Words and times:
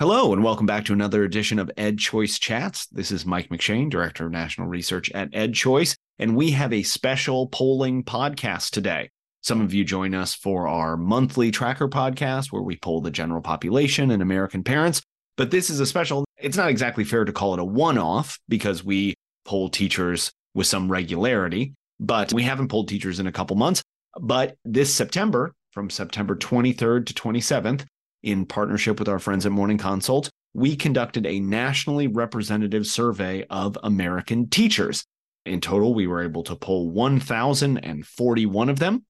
Hello, 0.00 0.32
and 0.32 0.44
welcome 0.44 0.64
back 0.64 0.84
to 0.84 0.92
another 0.92 1.24
edition 1.24 1.58
of 1.58 1.72
EdChoice 1.76 2.38
Chats. 2.38 2.86
This 2.86 3.10
is 3.10 3.26
Mike 3.26 3.48
McShane, 3.48 3.90
Director 3.90 4.26
of 4.26 4.30
National 4.30 4.68
Research 4.68 5.10
at 5.10 5.32
EdChoice, 5.32 5.96
and 6.20 6.36
we 6.36 6.52
have 6.52 6.72
a 6.72 6.84
special 6.84 7.48
polling 7.48 8.04
podcast 8.04 8.70
today. 8.70 9.10
Some 9.40 9.60
of 9.60 9.74
you 9.74 9.84
join 9.84 10.14
us 10.14 10.34
for 10.36 10.68
our 10.68 10.96
monthly 10.96 11.50
tracker 11.50 11.88
podcast 11.88 12.52
where 12.52 12.62
we 12.62 12.76
poll 12.76 13.00
the 13.00 13.10
general 13.10 13.42
population 13.42 14.12
and 14.12 14.22
American 14.22 14.62
parents. 14.62 15.02
But 15.36 15.50
this 15.50 15.68
is 15.68 15.80
a 15.80 15.86
special, 15.86 16.24
it's 16.36 16.56
not 16.56 16.70
exactly 16.70 17.02
fair 17.02 17.24
to 17.24 17.32
call 17.32 17.54
it 17.54 17.58
a 17.58 17.64
one 17.64 17.98
off 17.98 18.38
because 18.48 18.84
we 18.84 19.16
poll 19.44 19.68
teachers 19.68 20.30
with 20.54 20.68
some 20.68 20.88
regularity, 20.88 21.74
but 21.98 22.32
we 22.32 22.44
haven't 22.44 22.68
polled 22.68 22.86
teachers 22.86 23.18
in 23.18 23.26
a 23.26 23.32
couple 23.32 23.56
months. 23.56 23.82
But 24.16 24.58
this 24.64 24.94
September, 24.94 25.54
from 25.72 25.90
September 25.90 26.36
23rd 26.36 27.06
to 27.06 27.14
27th, 27.14 27.84
in 28.22 28.46
partnership 28.46 28.98
with 28.98 29.08
our 29.08 29.18
friends 29.18 29.46
at 29.46 29.52
Morning 29.52 29.78
Consult, 29.78 30.30
we 30.54 30.76
conducted 30.76 31.26
a 31.26 31.40
nationally 31.40 32.08
representative 32.08 32.86
survey 32.86 33.44
of 33.50 33.78
American 33.82 34.48
teachers. 34.48 35.04
In 35.46 35.60
total, 35.60 35.94
we 35.94 36.06
were 36.06 36.22
able 36.22 36.42
to 36.44 36.56
poll 36.56 36.90
1,041 36.90 38.68
of 38.68 38.78
them. 38.78 39.04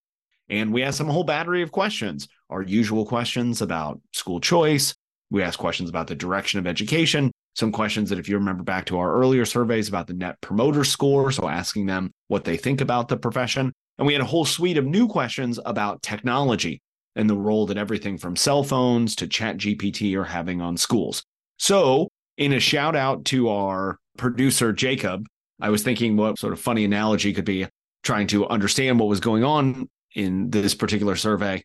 And 0.51 0.73
we 0.73 0.83
asked 0.83 0.99
them 0.99 1.09
a 1.09 1.13
whole 1.13 1.25
battery 1.25 1.63
of 1.63 1.73
questions 1.73 2.29
our 2.51 2.63
usual 2.63 3.05
questions 3.05 3.61
about 3.61 4.01
school 4.15 4.41
choice. 4.41 4.95
We 5.31 5.43
asked 5.43 5.59
questions 5.59 5.91
about 5.91 6.07
the 6.07 6.15
direction 6.15 6.59
of 6.59 6.67
education, 6.67 7.31
some 7.55 7.73
questions 7.73 8.09
that, 8.09 8.19
if 8.19 8.27
you 8.27 8.37
remember 8.39 8.63
back 8.63 8.87
to 8.87 8.99
our 8.99 9.15
earlier 9.15 9.45
surveys 9.45 9.89
about 9.89 10.07
the 10.07 10.15
net 10.15 10.41
promoter 10.41 10.85
score, 10.85 11.31
so 11.31 11.47
asking 11.47 11.85
them 11.85 12.11
what 12.29 12.45
they 12.45 12.57
think 12.57 12.81
about 12.81 13.09
the 13.09 13.19
profession. 13.19 13.73
And 13.99 14.07
we 14.07 14.15
had 14.15 14.23
a 14.23 14.27
whole 14.27 14.47
suite 14.47 14.79
of 14.79 14.87
new 14.87 15.09
questions 15.09 15.61
about 15.67 16.03
technology 16.03 16.81
and 17.19 17.29
the 17.29 17.37
role 17.37 17.67
that 17.67 17.77
everything 17.77 18.17
from 18.17 18.37
cell 18.37 18.63
phones 18.63 19.17
to 19.17 19.27
ChatGPT 19.27 20.15
are 20.17 20.25
having 20.25 20.63
on 20.63 20.77
schools. 20.77 21.25
So, 21.59 22.09
in 22.39 22.53
a 22.53 22.61
shout 22.61 22.95
out 22.95 23.25
to 23.27 23.49
our 23.49 23.99
producer, 24.17 24.73
Jacob, 24.73 25.27
I 25.61 25.71
was 25.71 25.83
thinking 25.83 26.17
what 26.17 26.39
sort 26.39 26.53
of 26.53 26.61
funny 26.61 26.85
analogy 26.85 27.35
could 27.35 27.45
be 27.45 27.67
trying 28.05 28.29
to 28.29 28.49
understand 28.49 29.01
what 29.01 29.09
was 29.09 29.19
going 29.19 29.43
on 29.43 29.91
in 30.15 30.51
this 30.51 30.77
particular 30.77 31.17
survey. 31.17 31.65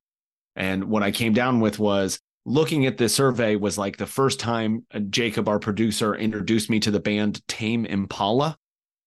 And 0.56 0.86
what 0.86 1.04
I 1.04 1.12
came 1.12 1.34
down 1.34 1.60
with 1.60 1.78
was 1.78 2.20
looking 2.46 2.88
at 2.88 2.98
this 2.98 3.14
survey 3.14 3.56
was 3.56 3.78
like 3.78 3.98
the 3.98 4.08
first 4.08 4.40
time 4.40 4.88
uh, 4.92 5.00
Jacob, 5.00 5.48
our 5.48 5.60
producer, 5.60 6.16
introduced 6.16 6.72
me 6.72 6.80
to 6.80 6.90
the 6.90 7.00
band 7.00 7.48
Tame 7.48 7.86
Impala, 7.86 8.58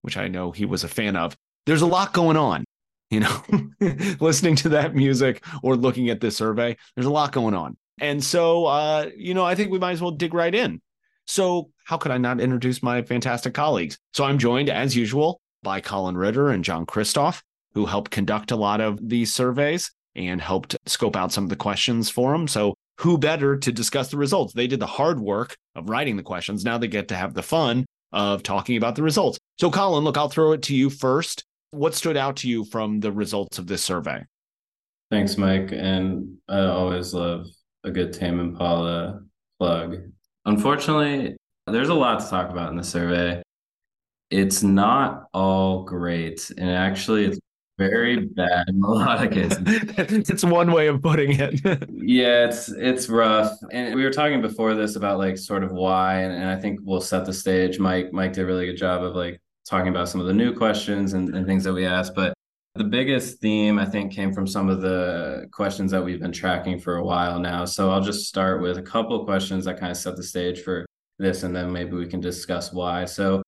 which 0.03 0.17
I 0.17 0.29
know 0.29 0.53
he 0.53 0.65
was 0.65 0.85
a 0.85 0.89
fan 0.89 1.17
of. 1.17 1.37
There's 1.67 1.83
a 1.83 1.87
lot 1.87 2.13
going 2.13 2.37
on 2.37 2.65
you 3.11 3.21
know, 3.21 3.43
listening 4.21 4.57
to 4.57 4.71
that 4.71 4.95
music 4.95 5.45
or 5.62 5.77
looking 5.77 6.11
at 6.11 6.21
this 6.21 6.37
survey. 6.37 6.77
There's 6.95 7.07
a 7.07 7.11
lot 7.11 7.33
going 7.33 7.55
on. 7.55 7.77
And 8.01 8.23
so, 8.23 8.67
uh, 8.67 9.11
you 9.17 9.35
know, 9.35 9.45
I 9.45 9.55
think 9.55 9.71
we 9.71 9.79
might 9.79 9.93
as 9.93 10.03
well 10.03 10.11
dig 10.11 10.35
right 10.35 10.55
in. 10.55 10.81
So, 11.27 11.71
how 11.85 11.97
could 11.97 12.13
I 12.13 12.19
not 12.19 12.41
introduce 12.41 12.83
my 12.83 13.03
fantastic 13.03 13.55
colleagues? 13.55 13.98
So, 14.13 14.25
I'm 14.25 14.39
joined 14.39 14.69
as 14.69 14.95
usual 14.95 15.41
by 15.63 15.81
Colyn 15.81 16.17
Ritter 16.17 16.51
and 16.51 16.63
John 16.63 16.87
Kristof, 16.87 17.43
who 17.75 17.87
helped 17.87 18.11
conduct 18.11 18.51
a 18.51 18.57
lot 18.57 18.81
of 18.81 19.09
these 19.09 19.35
surveys 19.35 19.91
and 20.15 20.41
helped 20.41 20.77
scope 20.87 21.17
out 21.17 21.33
some 21.33 21.45
of 21.45 21.51
the 21.51 21.57
questions 21.57 22.11
for 22.11 22.33
them. 22.33 22.47
So, 22.47 22.75
who 23.01 23.19
better 23.19 23.57
to 23.57 23.73
discuss 23.73 24.09
the 24.09 24.19
results? 24.19 24.53
They 24.53 24.67
did 24.67 24.81
the 24.81 24.87
hard 24.87 25.19
work 25.20 25.57
of 25.75 25.89
writing 25.89 26.17
the 26.17 26.23
questions. 26.23 26.65
Now 26.65 26.79
they 26.79 26.89
get 26.89 27.09
to 27.09 27.17
have 27.17 27.35
the 27.35 27.43
fun 27.43 27.87
of 28.13 28.43
talking 28.43 28.77
about 28.77 28.95
the 28.95 29.03
results. 29.03 29.39
So, 29.59 29.70
Colyn, 29.70 30.05
look, 30.05 30.17
I'll 30.17 30.29
throw 30.29 30.53
it 30.53 30.63
to 30.65 30.77
you 30.77 30.91
first 30.91 31.45
what 31.70 31.95
stood 31.95 32.17
out 32.17 32.36
to 32.36 32.48
you 32.48 32.64
from 32.64 33.00
the 33.00 33.12
results 33.12 33.59
of 33.59 33.67
this 33.67 33.83
survey? 33.83 34.25
Thanks, 35.11 35.36
Mike. 35.36 35.70
And 35.73 36.36
I 36.48 36.61
always 36.61 37.14
love 37.14 37.47
a 37.84 37.91
good 37.91 38.12
Tame 38.12 38.41
Impala 38.41 39.20
plug. 39.58 39.97
Unfortunately, 40.45 41.36
there's 41.67 41.89
a 41.89 41.95
lot 41.95 42.20
to 42.20 42.29
talk 42.29 42.51
about 42.51 42.70
in 42.70 42.77
the 42.77 42.85
survey. 42.85 43.42
It's 44.30 44.63
not 44.63 45.29
all 45.33 45.85
great, 45.85 46.51
and 46.58 46.68
actually, 46.68 47.27
it's 47.27 47.39
very 47.79 48.27
bad 48.27 48.68
in 48.68 48.83
a 48.83 48.89
lot 48.89 49.24
of 49.24 49.33
cases. 49.33 49.58
it's 50.29 50.45
one 50.45 50.73
way 50.73 50.89
of 50.89 51.01
putting 51.02 51.39
it. 51.39 51.61
yeah, 51.92 52.46
it's 52.46 52.68
it's 52.68 53.08
rough. 53.08 53.57
And 53.70 53.95
we 53.95 54.02
were 54.02 54.11
talking 54.11 54.42
before 54.42 54.74
this 54.74 54.96
about 54.96 55.18
like 55.18 55.39
sort 55.39 55.62
of 55.62 55.73
why, 55.73 56.23
and, 56.23 56.35
and 56.35 56.48
I 56.48 56.57
think 56.61 56.80
we'll 56.83 57.01
set 57.01 57.24
the 57.24 57.33
stage. 57.33 57.79
Mike 57.79 58.12
Mike 58.12 58.33
did 58.33 58.42
a 58.42 58.46
really 58.46 58.67
good 58.67 58.77
job 58.77 59.05
of 59.05 59.14
like 59.14 59.41
talking 59.69 59.89
about 59.89 60.09
some 60.09 60.21
of 60.21 60.27
the 60.27 60.33
new 60.33 60.55
questions 60.55 61.13
and, 61.13 61.35
and 61.35 61.47
things 61.47 61.65
that 61.65 61.73
we 61.73 61.85
asked. 61.85 62.15
But 62.15 62.35
the 62.75 62.85
biggest 62.85 63.41
theme, 63.41 63.79
I 63.79 63.87
think, 63.87 64.13
came 64.13 64.33
from 64.33 64.47
some 64.47 64.69
of 64.69 64.81
the 64.81 65.49
questions 65.51 65.91
that 65.91 66.05
we've 66.05 66.21
been 66.21 66.33
tracking 66.33 66.79
for 66.79 66.97
a 66.97 67.05
while 67.05 67.41
now. 67.41 67.65
So 67.65 67.91
I'll 67.91 68.03
just 68.03 68.29
start 68.29 68.63
with 68.63 68.79
a 68.79 68.83
couple 68.83 69.19
of 69.19 69.27
questions 69.27 69.65
that 69.65 69.81
kind 69.81 69.91
of 69.91 69.97
set 69.97 70.17
the 70.17 70.23
stage 70.23 70.63
for 70.63 70.87
this, 71.19 71.43
and 71.43 71.57
then 71.57 71.73
maybe 71.73 71.93
we 71.93 72.07
can 72.07 72.21
discuss 72.21 72.73
why. 72.73 73.07
So 73.07 73.43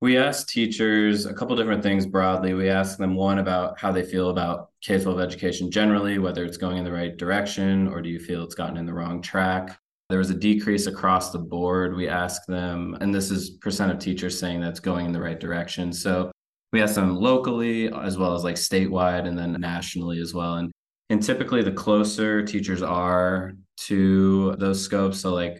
we 0.00 0.16
asked 0.16 0.48
teachers 0.48 1.26
a 1.26 1.34
couple 1.34 1.56
different 1.56 1.82
things 1.82 2.06
broadly. 2.06 2.54
We 2.54 2.68
asked 2.68 2.98
them 2.98 3.16
one 3.16 3.38
about 3.38 3.78
how 3.80 3.90
they 3.90 4.04
feel 4.04 4.30
about 4.30 4.70
K 4.80 5.00
12 5.00 5.20
education 5.20 5.70
generally, 5.70 6.18
whether 6.18 6.44
it's 6.44 6.56
going 6.56 6.78
in 6.78 6.84
the 6.84 6.92
right 6.92 7.16
direction 7.16 7.88
or 7.88 8.00
do 8.00 8.08
you 8.08 8.20
feel 8.20 8.44
it's 8.44 8.54
gotten 8.54 8.76
in 8.76 8.86
the 8.86 8.94
wrong 8.94 9.20
track. 9.20 9.78
There 10.08 10.18
was 10.18 10.30
a 10.30 10.34
decrease 10.34 10.86
across 10.86 11.30
the 11.30 11.38
board. 11.38 11.94
We 11.94 12.08
asked 12.08 12.46
them, 12.46 12.96
and 13.00 13.14
this 13.14 13.30
is 13.30 13.50
percent 13.50 13.92
of 13.92 13.98
teachers 13.98 14.38
saying 14.38 14.60
that's 14.60 14.80
going 14.80 15.06
in 15.06 15.12
the 15.12 15.20
right 15.20 15.38
direction. 15.38 15.92
So 15.92 16.30
we 16.72 16.80
asked 16.80 16.94
them 16.94 17.16
locally 17.16 17.92
as 17.92 18.16
well 18.16 18.34
as 18.34 18.44
like 18.44 18.56
statewide 18.56 19.26
and 19.26 19.38
then 19.38 19.52
nationally 19.60 20.20
as 20.20 20.32
well. 20.32 20.54
And 20.54 20.72
and 21.10 21.22
typically 21.22 21.62
the 21.62 21.72
closer 21.72 22.42
teachers 22.42 22.82
are 22.82 23.52
to 23.78 24.54
those 24.56 24.82
scopes, 24.82 25.20
so 25.20 25.32
like 25.32 25.58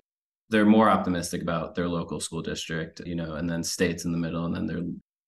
they're 0.51 0.67
more 0.67 0.91
optimistic 0.91 1.43
about 1.43 1.75
their 1.75 1.89
local 1.89 2.21
school 2.21 2.43
district, 2.43 3.01
you 3.07 3.15
know, 3.15 3.35
and 3.35 3.49
then 3.49 3.63
states 3.63 4.05
in 4.05 4.13
the 4.13 4.19
middle, 4.19 4.45
and 4.47 4.55
then 4.55 4.67
they're 4.67 4.83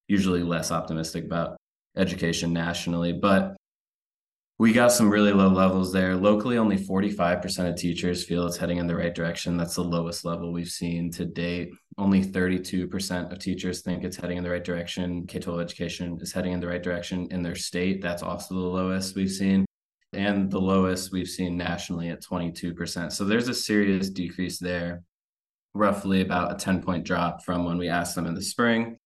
usually 0.08 0.42
less 0.42 0.70
optimistic 0.70 1.25
about 1.25 1.56
education 1.97 2.52
nationally. 2.52 3.12
But 3.12 3.56
we 4.60 4.75
got 4.75 4.93
some 4.93 5.09
really 5.09 5.32
low 5.32 5.48
levels 5.48 5.91
there. 5.91 6.15
Locally, 6.15 6.59
only 6.59 6.76
45% 6.76 7.71
of 7.71 7.76
teachers 7.76 8.26
feel 8.26 8.47
it's 8.47 8.59
heading 8.59 8.76
in 8.76 8.87
the 8.87 8.94
right 8.94 9.15
direction. 9.15 9.56
That's 9.56 9.76
the 9.76 9.82
lowest 9.82 10.22
level 10.22 10.53
we've 10.53 10.69
seen 10.69 11.10
to 11.12 11.25
date. 11.25 11.71
Only 11.97 12.22
32% 12.22 13.32
of 13.32 13.38
teachers 13.38 13.81
think 13.81 14.04
it's 14.04 14.19
heading 14.19 14.37
in 14.37 14.44
the 14.44 14.50
right 14.50 14.62
direction. 14.62 15.26
K 15.26 15.38
12 15.38 15.60
education 15.60 16.19
is 16.20 16.34
heading 16.34 16.53
in 16.53 16.60
the 16.60 16.66
right 16.66 16.82
direction 16.82 17.26
in 17.31 17.43
their 17.43 17.54
state. 17.54 18.03
That's 18.03 18.22
also 18.22 18.54
the 18.54 18.60
lowest 18.60 19.16
we've 19.16 19.31
seen. 19.31 19.65
And 20.12 20.50
the 20.50 20.60
lowest 20.60 21.10
we've 21.10 21.26
seen 21.26 21.56
nationally 21.56 22.10
at 22.10 22.22
22%. 22.22 23.12
So 23.12 23.25
there's 23.25 23.49
a 23.49 23.54
serious 23.54 24.10
decrease 24.10 24.59
there, 24.59 25.04
roughly 25.72 26.20
about 26.20 26.53
a 26.53 26.56
10 26.56 26.82
point 26.82 27.06
drop 27.06 27.47
from 27.47 27.65
when 27.65 27.78
we 27.78 27.88
asked 27.88 28.15
them 28.15 28.26
in 28.26 28.34
the 28.34 28.43
spring. 28.43 28.99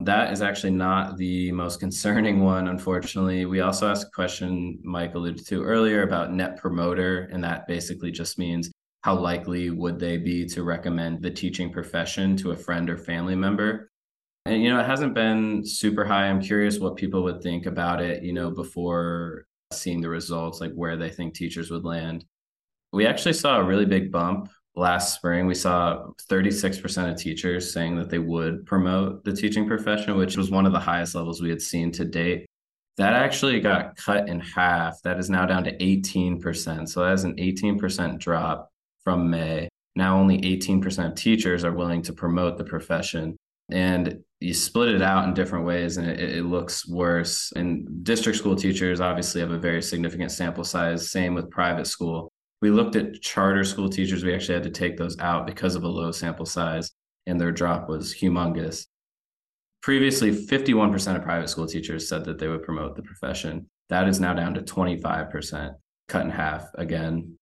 That 0.00 0.32
is 0.32 0.42
actually 0.42 0.70
not 0.70 1.16
the 1.16 1.50
most 1.50 1.80
concerning 1.80 2.40
one, 2.40 2.68
unfortunately. 2.68 3.46
We 3.46 3.60
also 3.60 3.88
asked 3.88 4.06
a 4.06 4.10
question 4.10 4.78
Mike 4.84 5.14
alluded 5.14 5.44
to 5.46 5.64
earlier 5.64 6.02
about 6.02 6.32
net 6.32 6.56
promoter, 6.56 7.28
and 7.32 7.42
that 7.42 7.66
basically 7.66 8.12
just 8.12 8.38
means 8.38 8.70
how 9.02 9.16
likely 9.16 9.70
would 9.70 9.98
they 9.98 10.16
be 10.16 10.46
to 10.46 10.62
recommend 10.62 11.20
the 11.20 11.30
teaching 11.30 11.72
profession 11.72 12.36
to 12.36 12.52
a 12.52 12.56
friend 12.56 12.88
or 12.88 12.96
family 12.96 13.34
member? 13.34 13.90
And, 14.46 14.62
you 14.62 14.70
know, 14.70 14.78
it 14.78 14.86
hasn't 14.86 15.14
been 15.14 15.64
super 15.66 16.04
high. 16.04 16.26
I'm 16.26 16.40
curious 16.40 16.78
what 16.78 16.96
people 16.96 17.24
would 17.24 17.42
think 17.42 17.66
about 17.66 18.00
it, 18.00 18.22
you 18.22 18.32
know, 18.32 18.50
before 18.50 19.46
seeing 19.72 20.00
the 20.00 20.08
results, 20.08 20.60
like 20.60 20.72
where 20.74 20.96
they 20.96 21.10
think 21.10 21.34
teachers 21.34 21.70
would 21.70 21.84
land. 21.84 22.24
We 22.92 23.06
actually 23.06 23.34
saw 23.34 23.58
a 23.58 23.64
really 23.64 23.84
big 23.84 24.10
bump 24.12 24.48
last 24.78 25.14
spring, 25.14 25.46
we 25.46 25.54
saw 25.54 26.06
36% 26.30 27.10
of 27.10 27.18
teachers 27.18 27.72
saying 27.72 27.96
that 27.96 28.08
they 28.08 28.18
would 28.18 28.64
promote 28.64 29.24
the 29.24 29.32
teaching 29.32 29.66
profession, 29.66 30.16
which 30.16 30.36
was 30.36 30.50
one 30.50 30.66
of 30.66 30.72
the 30.72 30.78
highest 30.78 31.14
levels 31.14 31.42
we 31.42 31.50
had 31.50 31.60
seen 31.60 31.90
to 31.92 32.04
date. 32.04 32.46
That 32.96 33.14
actually 33.14 33.60
got 33.60 33.96
cut 33.96 34.28
in 34.28 34.40
half. 34.40 35.00
That 35.02 35.18
is 35.18 35.30
now 35.30 35.46
down 35.46 35.64
to 35.64 35.76
18%. 35.76 36.88
So 36.88 37.04
that's 37.04 37.24
an 37.24 37.36
18% 37.36 38.18
drop 38.18 38.70
from 39.04 39.30
May. 39.30 39.68
Now 39.94 40.18
only 40.18 40.40
18% 40.40 41.06
of 41.06 41.14
teachers 41.14 41.64
are 41.64 41.72
willing 41.72 42.02
to 42.02 42.12
promote 42.12 42.56
the 42.56 42.64
profession. 42.64 43.36
And 43.70 44.20
you 44.40 44.54
split 44.54 44.94
it 44.94 45.02
out 45.02 45.24
in 45.24 45.34
different 45.34 45.66
ways 45.66 45.96
and 45.96 46.08
it, 46.08 46.18
it, 46.20 46.44
looks 46.44 46.88
worse. 46.88 47.52
And 47.54 48.02
district 48.04 48.38
school 48.38 48.56
teachers 48.56 49.00
obviously 49.00 49.40
have 49.40 49.50
a 49.50 49.58
very 49.58 49.82
significant 49.82 50.30
sample 50.30 50.64
size, 50.64 51.10
same 51.10 51.34
with 51.34 51.50
private 51.50 51.86
school 51.86 52.32
we 52.60 52.70
looked 52.70 52.96
at 52.96 53.20
charter 53.20 53.64
school 53.64 53.88
teachers. 53.88 54.24
We 54.24 54.34
actually 54.34 54.54
had 54.54 54.64
to 54.64 54.70
take 54.70 54.96
those 54.96 55.18
out 55.20 55.46
because 55.46 55.74
of 55.74 55.84
a 55.84 55.88
low 55.88 56.10
sample 56.10 56.46
size, 56.46 56.90
and 57.26 57.40
their 57.40 57.52
drop 57.52 57.88
was 57.88 58.14
humongous. 58.14 58.86
Previously, 59.82 60.32
51% 60.32 61.16
of 61.16 61.22
private 61.22 61.48
school 61.48 61.66
teachers 61.66 62.08
said 62.08 62.24
that 62.24 62.38
they 62.38 62.48
would 62.48 62.64
promote 62.64 62.96
the 62.96 63.02
profession. 63.02 63.66
That 63.90 64.08
is 64.08 64.18
now 64.18 64.34
down 64.34 64.54
to 64.54 64.62
25%, 64.62 65.74
cut 66.08 66.24
in 66.24 66.30
half 66.30 66.68
again. 66.74 67.36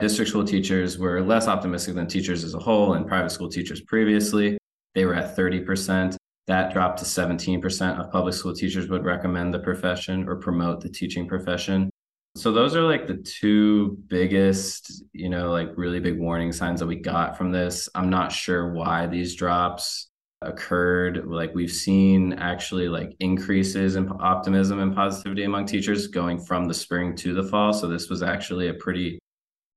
District 0.00 0.30
school 0.30 0.44
teachers 0.44 0.98
were 0.98 1.20
less 1.20 1.46
optimistic 1.46 1.94
than 1.94 2.06
teachers 2.06 2.42
as 2.42 2.54
a 2.54 2.58
whole, 2.58 2.94
and 2.94 3.06
private 3.06 3.30
school 3.30 3.50
teachers 3.50 3.82
previously. 3.82 4.56
They 4.94 5.04
were 5.04 5.14
at 5.14 5.36
30%. 5.36 6.16
That 6.46 6.72
dropped 6.72 6.98
to 6.98 7.04
17% 7.04 7.98
of 7.98 8.10
public 8.10 8.34
school 8.34 8.54
teachers 8.54 8.88
would 8.88 9.04
recommend 9.04 9.52
the 9.52 9.60
profession 9.60 10.28
or 10.28 10.36
promote 10.36 10.80
the 10.80 10.88
teaching 10.88 11.28
profession. 11.28 11.90
So 12.36 12.50
those 12.50 12.74
are 12.74 12.82
like 12.82 13.06
the 13.06 13.16
two 13.18 13.96
biggest, 14.08 15.04
you 15.12 15.28
know, 15.28 15.52
like 15.52 15.70
really 15.76 16.00
big 16.00 16.18
warning 16.18 16.50
signs 16.50 16.80
that 16.80 16.86
we 16.86 16.96
got 16.96 17.38
from 17.38 17.52
this. 17.52 17.88
I'm 17.94 18.10
not 18.10 18.32
sure 18.32 18.72
why 18.72 19.06
these 19.06 19.36
drops 19.36 20.08
occurred. 20.42 21.26
Like 21.26 21.54
we've 21.54 21.70
seen 21.70 22.32
actually 22.34 22.88
like 22.88 23.14
increases 23.20 23.94
in 23.94 24.10
optimism 24.20 24.80
and 24.80 24.94
positivity 24.94 25.44
among 25.44 25.66
teachers 25.66 26.08
going 26.08 26.40
from 26.40 26.66
the 26.66 26.74
spring 26.74 27.14
to 27.16 27.34
the 27.34 27.44
fall. 27.44 27.72
So 27.72 27.86
this 27.86 28.10
was 28.10 28.22
actually 28.22 28.68
a 28.68 28.74
pretty 28.74 29.20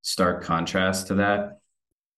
stark 0.02 0.42
contrast 0.42 1.06
to 1.08 1.14
that. 1.14 1.60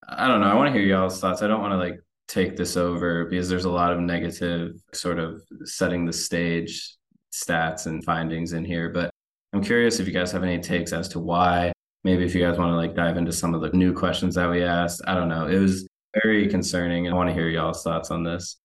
I 0.08 0.26
don't 0.26 0.40
know. 0.40 0.48
I 0.48 0.54
want 0.54 0.68
to 0.68 0.72
hear 0.72 0.88
y'all's 0.88 1.20
thoughts. 1.20 1.42
I 1.42 1.48
don't 1.48 1.60
want 1.60 1.72
to 1.72 1.78
like 1.78 2.00
take 2.28 2.56
this 2.56 2.78
over 2.78 3.26
because 3.26 3.50
there's 3.50 3.66
a 3.66 3.70
lot 3.70 3.92
of 3.92 4.00
negative 4.00 4.72
sort 4.94 5.18
of 5.18 5.42
setting 5.64 6.06
the 6.06 6.12
stage 6.14 6.96
stats 7.30 7.86
and 7.86 8.02
findings 8.04 8.54
in 8.54 8.64
here. 8.64 8.88
But 8.88 9.10
I'm 9.52 9.62
curious 9.62 9.98
if 9.98 10.06
you 10.06 10.12
guys 10.12 10.32
have 10.32 10.44
any 10.44 10.60
takes 10.60 10.92
as 10.92 11.08
to 11.08 11.18
why. 11.18 11.72
Maybe 12.04 12.24
if 12.24 12.34
you 12.34 12.40
guys 12.40 12.58
want 12.58 12.72
to 12.72 12.76
like 12.76 12.94
dive 12.94 13.16
into 13.16 13.32
some 13.32 13.54
of 13.54 13.60
the 13.60 13.70
new 13.70 13.92
questions 13.92 14.34
that 14.36 14.50
we 14.50 14.62
asked. 14.62 15.02
I 15.06 15.14
don't 15.14 15.28
know. 15.28 15.46
It 15.46 15.58
was 15.58 15.86
very 16.22 16.48
concerning. 16.48 17.08
I 17.08 17.14
want 17.14 17.28
to 17.28 17.34
hear 17.34 17.48
y'all's 17.48 17.82
thoughts 17.82 18.10
on 18.10 18.22
this. 18.24 18.56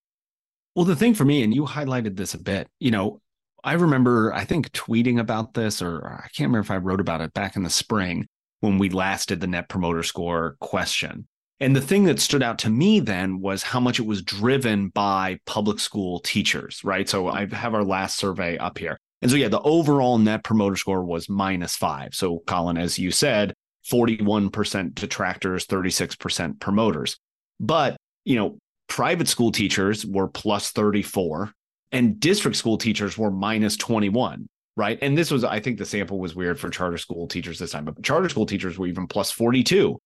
Well, 0.75 0.85
the 0.85 0.95
thing 0.95 1.13
for 1.13 1.25
me, 1.25 1.43
and 1.43 1.53
you 1.53 1.65
highlighted 1.65 2.17
this 2.17 2.33
a 2.33 2.39
bit, 2.39 2.67
you 2.79 2.91
know, 2.91 3.21
I 3.63 3.73
remember, 3.73 4.33
I 4.33 4.45
think, 4.45 4.71
tweeting 4.71 5.19
about 5.19 5.53
this, 5.53 5.81
or 5.81 6.05
I 6.07 6.27
can't 6.35 6.49
remember 6.49 6.59
if 6.59 6.71
I 6.71 6.77
wrote 6.77 6.99
about 6.99 7.21
it 7.21 7.33
back 7.33 7.55
in 7.55 7.63
the 7.63 7.69
spring 7.69 8.27
when 8.59 8.77
we 8.77 8.89
last 8.89 9.29
did 9.29 9.41
the 9.41 9.47
net 9.47 9.69
promoter 9.69 10.03
score 10.03 10.55
question. 10.59 11.27
And 11.59 11.75
the 11.75 11.81
thing 11.81 12.03
that 12.03 12.19
stood 12.19 12.43
out 12.43 12.59
to 12.59 12.69
me 12.69 12.99
then 12.99 13.39
was 13.39 13.63
how 13.63 13.79
much 13.79 13.99
it 13.99 14.05
was 14.05 14.21
driven 14.21 14.89
by 14.89 15.39
public 15.45 15.79
school 15.79 16.19
teachers, 16.19 16.83
right? 16.83 17.07
So 17.07 17.29
I 17.29 17.47
have 17.53 17.73
our 17.73 17.83
last 17.83 18.17
survey 18.17 18.57
up 18.57 18.77
here. 18.77 18.99
And 19.21 19.31
so, 19.31 19.37
yeah, 19.37 19.47
the 19.47 19.61
overall 19.61 20.17
net 20.17 20.43
promoter 20.43 20.75
score 20.75 21.03
was 21.03 21.29
minus 21.29 21.75
five. 21.75 22.13
So, 22.13 22.39
Colyn, 22.45 22.77
as 22.77 22.99
you 22.99 23.11
said, 23.11 23.53
41% 23.89 24.95
detractors, 24.95 25.65
36% 25.67 26.59
promoters. 26.59 27.17
But, 27.59 27.97
you 28.25 28.35
know, 28.35 28.57
private 28.87 29.27
school 29.27 29.51
teachers 29.51 30.05
were 30.05 30.27
plus 30.27 30.71
34 30.71 31.51
and 31.91 32.19
district 32.19 32.57
school 32.57 32.77
teachers 32.77 33.17
were 33.17 33.31
minus 33.31 33.77
21 33.77 34.47
right 34.75 34.99
and 35.01 35.17
this 35.17 35.31
was 35.31 35.43
i 35.43 35.59
think 35.59 35.77
the 35.77 35.85
sample 35.85 36.19
was 36.19 36.35
weird 36.35 36.59
for 36.59 36.69
charter 36.69 36.97
school 36.97 37.27
teachers 37.27 37.57
this 37.57 37.71
time 37.71 37.85
but 37.85 38.01
charter 38.03 38.29
school 38.29 38.45
teachers 38.45 38.77
were 38.77 38.87
even 38.87 39.07
plus 39.07 39.31
42 39.31 39.97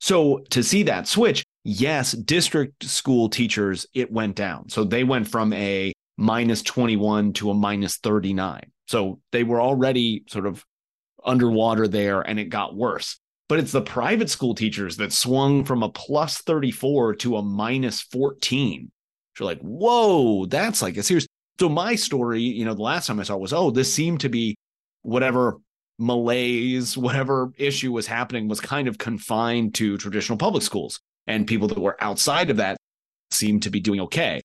so 0.00 0.38
to 0.50 0.62
see 0.62 0.82
that 0.82 1.08
switch 1.08 1.44
yes 1.64 2.12
district 2.12 2.84
school 2.84 3.28
teachers 3.28 3.86
it 3.94 4.12
went 4.12 4.36
down 4.36 4.68
so 4.68 4.84
they 4.84 5.04
went 5.04 5.28
from 5.28 5.52
a 5.52 5.92
minus 6.22 6.62
21 6.62 7.32
to 7.32 7.50
a 7.50 7.54
minus 7.54 7.96
39 7.96 8.70
so 8.86 9.20
they 9.32 9.44
were 9.44 9.60
already 9.60 10.24
sort 10.28 10.46
of 10.46 10.64
underwater 11.24 11.86
there 11.86 12.20
and 12.20 12.38
it 12.38 12.46
got 12.46 12.74
worse 12.74 13.20
but 13.52 13.58
it's 13.58 13.72
the 13.72 13.82
private 13.82 14.30
school 14.30 14.54
teachers 14.54 14.96
that 14.96 15.12
swung 15.12 15.62
from 15.66 15.82
a 15.82 15.90
plus 15.90 16.38
34 16.38 17.16
to 17.16 17.36
a 17.36 17.42
minus 17.42 18.00
14. 18.00 18.90
You're 19.38 19.46
like, 19.46 19.60
whoa, 19.60 20.46
that's 20.46 20.80
like 20.80 20.96
a 20.96 21.02
serious. 21.02 21.26
So 21.60 21.68
my 21.68 21.94
story, 21.94 22.40
you 22.40 22.64
know, 22.64 22.72
the 22.72 22.80
last 22.80 23.06
time 23.06 23.20
I 23.20 23.24
saw 23.24 23.34
it 23.34 23.42
was, 23.42 23.52
oh, 23.52 23.70
this 23.70 23.92
seemed 23.92 24.20
to 24.20 24.30
be 24.30 24.56
whatever 25.02 25.58
malaise, 25.98 26.96
whatever 26.96 27.52
issue 27.58 27.92
was 27.92 28.06
happening 28.06 28.48
was 28.48 28.58
kind 28.58 28.88
of 28.88 28.96
confined 28.96 29.74
to 29.74 29.98
traditional 29.98 30.38
public 30.38 30.62
schools. 30.62 31.00
And 31.26 31.46
people 31.46 31.68
that 31.68 31.78
were 31.78 32.02
outside 32.02 32.48
of 32.48 32.56
that 32.56 32.78
seemed 33.32 33.64
to 33.64 33.70
be 33.70 33.80
doing 33.80 34.00
okay 34.00 34.40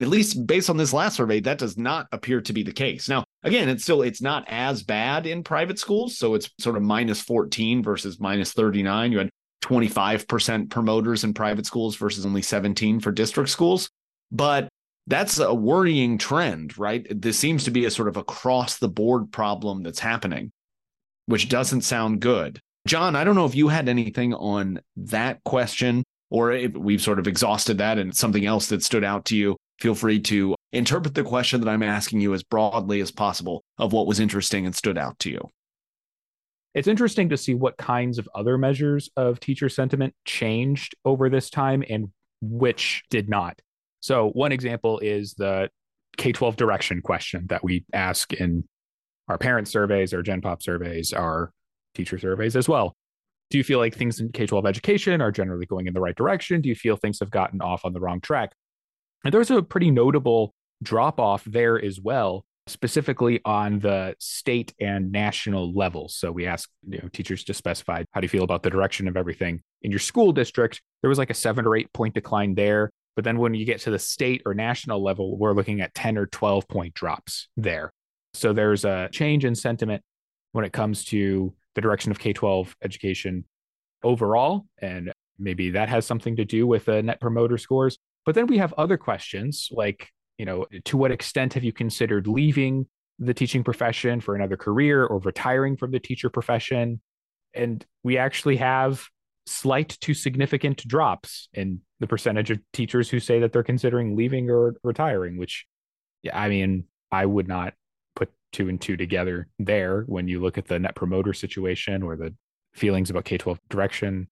at 0.00 0.08
least 0.08 0.46
based 0.46 0.70
on 0.70 0.76
this 0.76 0.92
last 0.92 1.16
survey, 1.16 1.40
that 1.40 1.58
does 1.58 1.78
not 1.78 2.06
appear 2.12 2.40
to 2.40 2.52
be 2.52 2.62
the 2.62 2.72
case. 2.72 3.08
Now, 3.08 3.24
again, 3.42 3.68
it's 3.68 3.84
still 3.84 4.02
it's 4.02 4.22
not 4.22 4.44
as 4.48 4.82
bad 4.82 5.26
in 5.26 5.44
private 5.44 5.78
schools, 5.78 6.18
so 6.18 6.34
it's 6.34 6.50
sort 6.58 6.76
of 6.76 6.82
minus 6.82 7.20
14 7.20 7.82
versus 7.82 8.18
minus 8.18 8.52
39. 8.52 9.12
You 9.12 9.18
had 9.18 9.30
25% 9.62 10.70
promoters 10.70 11.24
in 11.24 11.34
private 11.34 11.66
schools 11.66 11.96
versus 11.96 12.26
only 12.26 12.42
17 12.42 13.00
for 13.00 13.12
district 13.12 13.50
schools. 13.50 13.88
But 14.30 14.68
that's 15.06 15.38
a 15.38 15.54
worrying 15.54 16.18
trend, 16.18 16.78
right? 16.78 17.06
This 17.10 17.38
seems 17.38 17.64
to 17.64 17.70
be 17.70 17.84
a 17.84 17.90
sort 17.90 18.08
of 18.08 18.16
across 18.16 18.78
the 18.78 18.88
board 18.88 19.32
problem 19.32 19.82
that's 19.82 19.98
happening, 19.98 20.52
which 21.26 21.48
doesn't 21.48 21.82
sound 21.82 22.20
good. 22.20 22.60
John, 22.86 23.14
I 23.14 23.24
don't 23.24 23.34
know 23.34 23.46
if 23.46 23.54
you 23.54 23.68
had 23.68 23.88
anything 23.88 24.34
on 24.34 24.80
that 24.96 25.42
question 25.44 26.02
or 26.30 26.52
if 26.52 26.72
we've 26.72 27.02
sort 27.02 27.18
of 27.18 27.28
exhausted 27.28 27.78
that 27.78 27.98
and 27.98 28.16
something 28.16 28.44
else 28.44 28.68
that 28.68 28.82
stood 28.82 29.04
out 29.04 29.26
to 29.26 29.36
you 29.36 29.56
feel 29.82 29.94
free 29.96 30.20
to 30.20 30.54
interpret 30.72 31.14
the 31.14 31.24
question 31.24 31.60
that 31.60 31.68
I'm 31.68 31.82
asking 31.82 32.20
you 32.20 32.32
as 32.34 32.44
broadly 32.44 33.00
as 33.00 33.10
possible 33.10 33.64
of 33.78 33.92
what 33.92 34.06
was 34.06 34.20
interesting 34.20 34.64
and 34.64 34.74
stood 34.74 34.96
out 34.96 35.18
to 35.18 35.30
you. 35.30 35.50
It's 36.72 36.86
interesting 36.86 37.28
to 37.30 37.36
see 37.36 37.54
what 37.54 37.76
kinds 37.76 38.18
of 38.18 38.28
other 38.32 38.56
measures 38.56 39.10
of 39.16 39.40
teacher 39.40 39.68
sentiment 39.68 40.14
changed 40.24 40.94
over 41.04 41.28
this 41.28 41.50
time 41.50 41.82
and 41.90 42.10
which 42.40 43.02
did 43.10 43.28
not. 43.28 43.58
So, 44.00 44.30
one 44.30 44.52
example 44.52 45.00
is 45.00 45.34
the 45.34 45.68
K 46.16 46.30
12 46.30 46.56
direction 46.56 47.02
question 47.02 47.46
that 47.48 47.64
we 47.64 47.84
ask 47.92 48.32
in 48.32 48.64
our 49.28 49.38
parent 49.38 49.66
surveys, 49.66 50.14
our 50.14 50.22
Gen 50.22 50.40
Pop 50.40 50.62
surveys, 50.62 51.12
our 51.12 51.50
teacher 51.94 52.18
surveys 52.18 52.54
as 52.56 52.68
well. 52.68 52.94
Do 53.50 53.58
you 53.58 53.64
feel 53.64 53.80
like 53.80 53.94
things 53.94 54.20
in 54.20 54.30
K 54.30 54.46
12 54.46 54.64
education 54.64 55.20
are 55.20 55.32
generally 55.32 55.66
going 55.66 55.88
in 55.88 55.92
the 55.92 56.00
right 56.00 56.16
direction? 56.16 56.60
Do 56.60 56.68
you 56.68 56.74
feel 56.76 56.96
things 56.96 57.18
have 57.18 57.30
gotten 57.30 57.60
off 57.60 57.84
on 57.84 57.92
the 57.92 58.00
wrong 58.00 58.20
track? 58.20 58.52
And 59.24 59.32
there's 59.32 59.50
a 59.50 59.62
pretty 59.62 59.90
notable 59.90 60.54
drop 60.82 61.20
off 61.20 61.44
there 61.44 61.82
as 61.82 62.00
well, 62.00 62.44
specifically 62.66 63.40
on 63.44 63.78
the 63.78 64.14
state 64.18 64.74
and 64.80 65.12
national 65.12 65.72
levels. 65.72 66.16
So 66.16 66.32
we 66.32 66.46
asked 66.46 66.68
you 66.88 67.00
know, 67.00 67.08
teachers 67.08 67.44
to 67.44 67.54
specify 67.54 68.04
how 68.12 68.20
do 68.20 68.24
you 68.24 68.28
feel 68.28 68.44
about 68.44 68.62
the 68.62 68.70
direction 68.70 69.08
of 69.08 69.16
everything 69.16 69.62
in 69.82 69.90
your 69.90 70.00
school 70.00 70.32
district? 70.32 70.82
There 71.02 71.08
was 71.08 71.18
like 71.18 71.30
a 71.30 71.34
seven 71.34 71.66
or 71.66 71.76
eight 71.76 71.92
point 71.92 72.14
decline 72.14 72.54
there. 72.54 72.90
But 73.14 73.24
then 73.24 73.38
when 73.38 73.54
you 73.54 73.66
get 73.66 73.80
to 73.80 73.90
the 73.90 73.98
state 73.98 74.42
or 74.46 74.54
national 74.54 75.02
level, 75.02 75.36
we're 75.36 75.52
looking 75.52 75.82
at 75.82 75.94
10 75.94 76.16
or 76.16 76.26
12 76.26 76.66
point 76.66 76.94
drops 76.94 77.48
there. 77.56 77.92
So 78.34 78.52
there's 78.52 78.84
a 78.84 79.10
change 79.12 79.44
in 79.44 79.54
sentiment 79.54 80.02
when 80.52 80.64
it 80.64 80.72
comes 80.72 81.04
to 81.06 81.52
the 81.74 81.80
direction 81.80 82.10
of 82.10 82.18
K 82.18 82.32
12 82.32 82.74
education 82.82 83.44
overall. 84.02 84.66
And 84.80 85.12
maybe 85.38 85.70
that 85.70 85.88
has 85.88 86.06
something 86.06 86.36
to 86.36 86.44
do 86.44 86.66
with 86.66 86.86
the 86.86 87.02
net 87.02 87.20
promoter 87.20 87.58
scores. 87.58 87.98
But 88.24 88.34
then 88.34 88.46
we 88.46 88.58
have 88.58 88.72
other 88.74 88.96
questions 88.96 89.68
like, 89.72 90.10
you 90.38 90.44
know, 90.44 90.66
to 90.84 90.96
what 90.96 91.10
extent 91.10 91.54
have 91.54 91.64
you 91.64 91.72
considered 91.72 92.26
leaving 92.26 92.86
the 93.18 93.34
teaching 93.34 93.64
profession 93.64 94.20
for 94.20 94.34
another 94.34 94.56
career 94.56 95.04
or 95.04 95.18
retiring 95.18 95.76
from 95.76 95.90
the 95.90 96.00
teacher 96.00 96.30
profession? 96.30 97.00
And 97.54 97.84
we 98.02 98.16
actually 98.16 98.56
have 98.56 99.06
slight 99.46 99.98
to 100.00 100.14
significant 100.14 100.86
drops 100.86 101.48
in 101.52 101.80
the 102.00 102.06
percentage 102.06 102.50
of 102.50 102.60
teachers 102.72 103.10
who 103.10 103.20
say 103.20 103.40
that 103.40 103.52
they're 103.52 103.62
considering 103.62 104.16
leaving 104.16 104.48
or 104.50 104.76
retiring, 104.82 105.36
which, 105.36 105.66
I 106.32 106.48
mean, 106.48 106.84
I 107.10 107.26
would 107.26 107.48
not 107.48 107.74
put 108.14 108.30
two 108.52 108.68
and 108.68 108.80
two 108.80 108.96
together 108.96 109.48
there 109.58 110.02
when 110.06 110.28
you 110.28 110.40
look 110.40 110.58
at 110.58 110.66
the 110.66 110.78
net 110.78 110.94
promoter 110.94 111.32
situation 111.32 112.02
or 112.02 112.16
the 112.16 112.34
feelings 112.72 113.10
about 113.10 113.24
K 113.24 113.36
12 113.36 113.58
direction. 113.68 114.28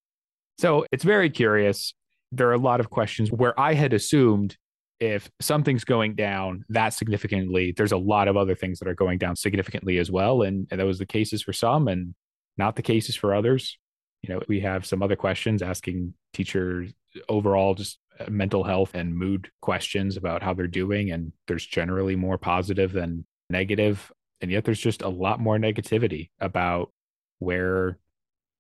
So 0.59 0.87
it's 0.93 1.05
very 1.05 1.31
curious 1.31 1.95
there 2.33 2.49
are 2.49 2.55
a 2.55 2.59
lot 2.59 2.81
of 2.81 2.91
questions 2.91 3.31
where 3.31 3.59
I 3.59 3.75
had 3.75 3.93
assumed 3.93 4.57
if 5.01 5.31
something's 5.41 5.85
going 5.85 6.15
down 6.15 6.65
that 6.69 6.91
significantly, 6.91 7.73
there's 7.77 7.93
a 7.93 7.97
lot 7.97 8.29
of 8.29 8.37
other 8.37 8.55
things 8.55 8.79
that 8.79 8.89
are 8.89 8.95
going 8.95 9.19
down 9.19 9.35
significantly 9.35 9.99
as 9.99 10.11
well. 10.11 10.43
And, 10.43 10.69
that 10.69 10.85
was 10.85 10.99
the 10.99 11.07
cases 11.07 11.43
for 11.43 11.55
some 11.55 11.89
and 11.89 12.15
not 12.59 12.77
the 12.77 12.83
cases 12.83 13.17
for 13.17 13.35
others. 13.35 13.79
You 14.23 14.35
know, 14.35 14.43
we 14.47 14.61
have 14.61 14.85
some 14.85 15.03
other 15.03 15.17
questions 15.17 15.63
asking 15.63 16.13
teachers 16.35 16.93
overall 17.29 17.75
just 17.75 17.99
uh, 18.19 18.27
mental 18.29 18.63
health 18.63 18.95
and 18.95 19.17
mood 19.17 19.51
questions 19.63 20.19
about 20.19 20.43
how 20.43 20.53
they're 20.53 20.67
doing. 20.67 21.11
And 21.11 21.33
there's 21.49 21.65
generally 21.65 22.15
more 22.15 22.37
positive 22.37 22.93
than 22.93 23.25
negative. 23.49 24.13
And 24.43 24.51
yet 24.51 24.65
there's 24.65 24.81
just 24.81 25.01
a 25.01 25.09
lot 25.09 25.41
more 25.41 25.57
negativity 25.57 26.29
about 26.39 26.93
where 27.39 27.99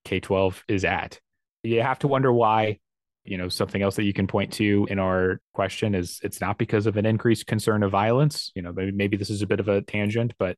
K 0.07 0.21
12 0.21 0.65
is 0.69 0.87
at. 0.87 1.21
You 1.63 1.83
have 1.83 1.99
to 2.01 2.09
wonder 2.09 2.33
why 2.33 2.79
you 3.25 3.37
know 3.37 3.49
something 3.49 3.83
else 3.83 3.97
that 3.97 4.05
you 4.05 4.13
can 4.13 4.27
point 4.27 4.53
to 4.53 4.87
in 4.91 4.99
our 4.99 5.41
question 5.55 5.95
is 5.95 6.21
it's 6.23 6.41
not 6.41 6.59
because 6.59 6.87
of 6.87 6.97
an 6.97 7.07
increased 7.07 7.47
concern 7.47 7.83
of 7.83 7.91
violence 7.91 8.51
you 8.55 8.63
know 8.63 8.73
maybe, 8.73 8.93
maybe 8.93 9.17
this 9.17 9.31
is 9.31 9.43
a 9.43 9.47
bit 9.47 9.61
of 9.61 9.69
a 9.69 9.83
tangent 9.83 10.33
but 10.39 10.57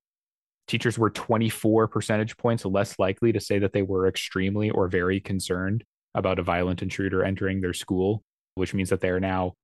teachers 0.68 0.96
were 0.96 1.10
24 1.10 1.88
percentage 1.88 2.36
points 2.36 2.64
less 2.64 2.98
likely 2.98 3.32
to 3.32 3.40
say 3.40 3.58
that 3.58 3.72
they 3.72 3.82
were 3.82 4.06
extremely 4.06 4.70
or 4.70 4.88
very 4.88 5.20
concerned 5.20 5.82
about 6.14 6.38
a 6.38 6.42
violent 6.42 6.82
intruder 6.82 7.24
entering 7.24 7.60
their 7.60 7.72
school 7.72 8.22
which 8.54 8.74
means 8.74 8.90
that 8.90 9.00
they 9.00 9.08
are 9.08 9.20
now 9.20 9.54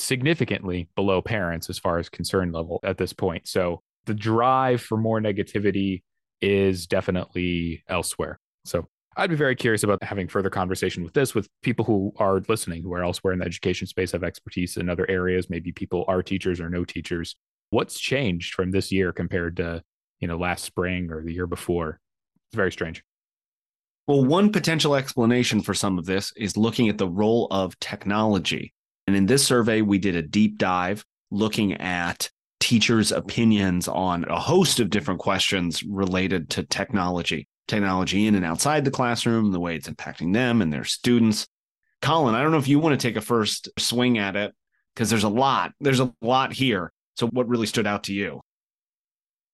significantly 0.00 0.88
below 0.96 1.20
parents 1.20 1.68
as 1.68 1.78
far 1.78 1.98
as 1.98 2.08
concern 2.08 2.52
level 2.52 2.80
at 2.82 2.98
this 2.98 3.12
point. 3.12 3.46
So 3.46 3.82
the 4.06 4.14
drive 4.14 4.80
for 4.80 4.96
more 4.96 5.20
negativity 5.20 6.02
is 6.40 6.86
definitely 6.86 7.84
elsewhere. 7.88 8.40
So 8.64 8.88
I'd 9.20 9.28
be 9.28 9.36
very 9.36 9.54
curious 9.54 9.82
about 9.82 10.02
having 10.02 10.28
further 10.28 10.48
conversation 10.48 11.04
with 11.04 11.12
this 11.12 11.34
with 11.34 11.46
people 11.60 11.84
who 11.84 12.14
are 12.16 12.40
listening, 12.48 12.82
who 12.82 12.94
are 12.94 13.04
elsewhere 13.04 13.34
in 13.34 13.40
the 13.40 13.44
education 13.44 13.86
space, 13.86 14.12
have 14.12 14.24
expertise 14.24 14.78
in 14.78 14.88
other 14.88 15.08
areas. 15.10 15.50
Maybe 15.50 15.72
people 15.72 16.06
are 16.08 16.22
teachers 16.22 16.58
or 16.58 16.70
no 16.70 16.86
teachers. 16.86 17.36
What's 17.68 18.00
changed 18.00 18.54
from 18.54 18.70
this 18.70 18.90
year 18.90 19.12
compared 19.12 19.58
to, 19.58 19.82
you 20.20 20.26
know, 20.26 20.38
last 20.38 20.64
spring 20.64 21.10
or 21.10 21.22
the 21.22 21.34
year 21.34 21.46
before 21.46 22.00
It's 22.48 22.56
very 22.56 22.72
strange. 22.72 23.04
Well, 24.06 24.24
one 24.24 24.52
potential 24.52 24.94
explanation 24.94 25.60
for 25.60 25.74
some 25.74 25.98
of 25.98 26.06
this 26.06 26.32
is 26.34 26.56
looking 26.56 26.88
at 26.88 26.96
the 26.96 27.06
role 27.06 27.46
of 27.50 27.78
technology. 27.78 28.72
And 29.06 29.14
in 29.14 29.26
this 29.26 29.46
survey, 29.46 29.82
we 29.82 29.98
did 29.98 30.16
a 30.16 30.22
deep 30.22 30.56
dive 30.56 31.04
looking 31.30 31.74
at 31.74 32.30
teachers' 32.58 33.12
opinions 33.12 33.86
on 33.86 34.24
a 34.24 34.40
host 34.40 34.80
of 34.80 34.88
different 34.88 35.20
questions 35.20 35.82
related 35.82 36.48
to 36.50 36.62
technology, 36.62 37.48
technology 37.70 38.26
in 38.26 38.34
and 38.34 38.44
outside 38.44 38.84
the 38.84 38.90
classroom, 38.90 39.52
the 39.52 39.60
way 39.60 39.76
it's 39.76 39.88
impacting 39.88 40.34
them 40.34 40.60
and 40.60 40.72
their 40.72 40.84
students. 40.84 41.46
Colyn, 42.02 42.34
I 42.34 42.42
don't 42.42 42.50
know 42.50 42.58
if 42.58 42.68
you 42.68 42.78
want 42.78 42.98
to 42.98 43.08
take 43.08 43.16
a 43.16 43.20
first 43.20 43.68
swing 43.78 44.18
at 44.18 44.36
it 44.36 44.52
because 44.94 45.10
there's 45.10 45.24
a 45.24 45.28
lot. 45.28 45.72
There's 45.80 46.00
a 46.00 46.12
lot 46.20 46.52
here. 46.52 46.92
So, 47.16 47.28
what 47.28 47.48
really 47.48 47.66
stood 47.66 47.86
out 47.86 48.04
to 48.04 48.14
you? 48.14 48.40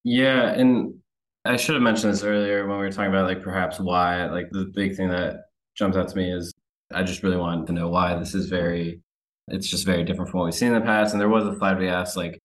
Yeah, 0.05 0.51
and 0.51 0.95
I 1.45 1.57
should 1.57 1.75
have 1.75 1.83
mentioned 1.83 2.13
this 2.13 2.23
earlier 2.23 2.67
when 2.67 2.79
we 2.79 2.85
were 2.85 2.93
talking 2.93 3.11
about 3.11 3.27
like 3.27 3.43
perhaps 3.43 3.81
why. 3.81 4.27
Like 4.27 4.49
the 4.51 4.71
big 4.75 4.97
thing 4.97 5.09
that 5.11 5.47
jumps 5.77 5.97
out 5.97 6.09
to 6.09 6.17
me 6.17 6.33
is 6.33 6.53
I 6.93 7.03
just 7.03 7.23
really 7.23 7.37
wanted 7.37 7.67
to 7.67 7.73
know 7.73 7.89
why 7.89 8.17
this 8.17 8.35
is 8.35 8.47
very. 8.47 9.01
It's 9.49 9.69
just 9.69 9.87
very 9.87 10.03
different 10.03 10.31
from 10.31 10.41
what 10.41 10.47
we've 10.47 10.55
seen 10.55 10.73
in 10.73 10.75
the 10.75 10.81
past. 10.81 11.13
And 11.13 11.21
there 11.21 11.29
was 11.29 11.47
a 11.47 11.57
slide 11.57 11.79
we 11.79 11.89
asked 11.89 12.17
like, 12.17 12.41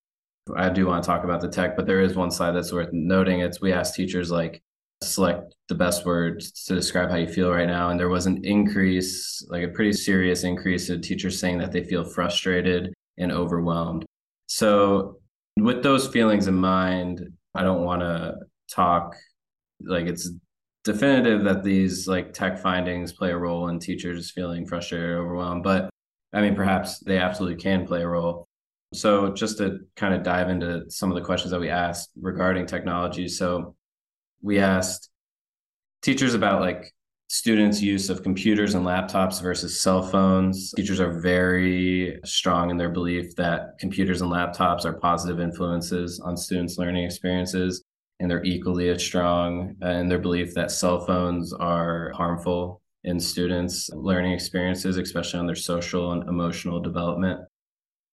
I 0.56 0.70
do 0.70 0.86
want 0.86 1.04
to 1.04 1.08
talk 1.08 1.24
about 1.24 1.42
the 1.42 1.50
tech, 1.50 1.76
but 1.76 1.88
there 1.88 2.02
is 2.02 2.16
one 2.16 2.30
slide 2.30 2.52
that's 2.52 2.72
worth 2.72 2.94
noting. 2.94 3.40
It's 3.40 3.60
we 3.60 3.74
asked 3.74 3.96
teachers 3.96 4.30
like 4.30 4.62
select 5.04 5.56
the 5.68 5.76
best 5.76 6.06
words 6.06 6.52
to 6.66 6.76
describe 6.76 7.10
how 7.10 7.18
you 7.18 7.28
feel 7.28 7.52
right 7.52 7.68
now. 7.68 7.90
And 7.90 8.00
there 8.00 8.10
was 8.10 8.28
an 8.28 8.44
increase, 8.44 9.46
like 9.50 9.64
a 9.64 9.70
pretty 9.70 9.94
serious 9.94 10.44
increase 10.44 10.90
of 10.90 11.02
teachers 11.02 11.40
saying 11.40 11.58
that 11.60 11.72
they 11.72 11.84
feel 11.84 12.04
frustrated 12.04 12.94
and 13.18 13.32
overwhelmed. 13.32 14.06
So, 14.48 15.18
with 15.58 15.84
those 15.84 16.08
feelings 16.08 16.48
in 16.48 16.56
mind, 16.56 17.22
I 17.56 17.64
don't 17.64 17.84
want 17.84 18.02
to 18.02 18.36
talk 18.74 19.16
like 19.84 20.08
it's 20.08 20.30
definitive 20.84 21.44
that 21.44 21.64
these 21.64 22.08
like 22.08 22.34
tech 22.34 22.60
findings 22.60 23.14
play 23.14 23.32
a 23.32 23.38
role 23.38 23.68
in 23.68 23.80
teachers 23.80 24.32
feeling 24.32 24.66
frustrated 24.66 25.10
or 25.10 25.20
overwhelmed, 25.20 25.64
but 25.64 25.90
I 26.34 26.42
mean, 26.42 26.56
perhaps 26.56 27.00
they 27.00 27.18
absolutely 27.18 27.62
can 27.62 27.86
play 27.86 28.02
a 28.02 28.08
role. 28.08 28.48
So, 28.94 29.34
just 29.34 29.58
to 29.60 29.80
kind 29.96 30.14
of 30.14 30.24
dive 30.24 30.50
into 30.50 30.90
some 30.90 31.10
of 31.12 31.16
the 31.16 31.24
questions 31.24 31.52
that 31.52 31.60
we 31.60 31.70
asked 31.70 32.12
regarding 32.20 32.66
technology. 32.66 33.28
So, 33.28 33.76
we 34.42 34.60
asked 34.60 35.10
teachers 36.02 36.34
about 36.34 36.62
like 36.62 36.94
students' 37.28 37.82
use 37.82 38.10
of 38.10 38.24
computers 38.24 38.74
and 38.74 38.86
laptops 38.86 39.42
versus 39.42 39.82
cell 39.82 40.04
phones. 40.04 40.74
Teachers 40.76 41.00
are 41.00 41.22
very 41.22 42.20
strong 42.26 42.70
in 42.70 42.78
their 42.78 42.90
belief 42.90 43.36
that 43.38 43.78
computers 43.80 44.22
and 44.22 44.30
laptops 44.30 44.84
are 44.84 45.00
positive 45.00 45.40
influences 45.40 46.20
on 46.20 46.36
students' 46.36 46.78
learning 46.78 47.06
experiences. 47.06 47.84
And 48.20 48.30
they're 48.30 48.44
equally 48.44 48.90
as 48.90 49.02
strong 49.02 49.76
uh, 49.82 49.92
in 49.92 50.10
their 50.10 50.20
belief 50.20 50.54
that 50.54 50.72
cell 50.72 51.06
phones 51.06 51.54
are 51.54 52.12
harmful 52.14 52.82
in 53.06 53.20
students' 53.20 53.90
learning 53.94 54.34
experiences, 54.34 54.98
especially 54.98 55.40
on 55.40 55.48
their 55.48 55.56
social 55.56 56.12
and 56.12 56.28
emotional 56.28 56.80
development. 56.80 57.40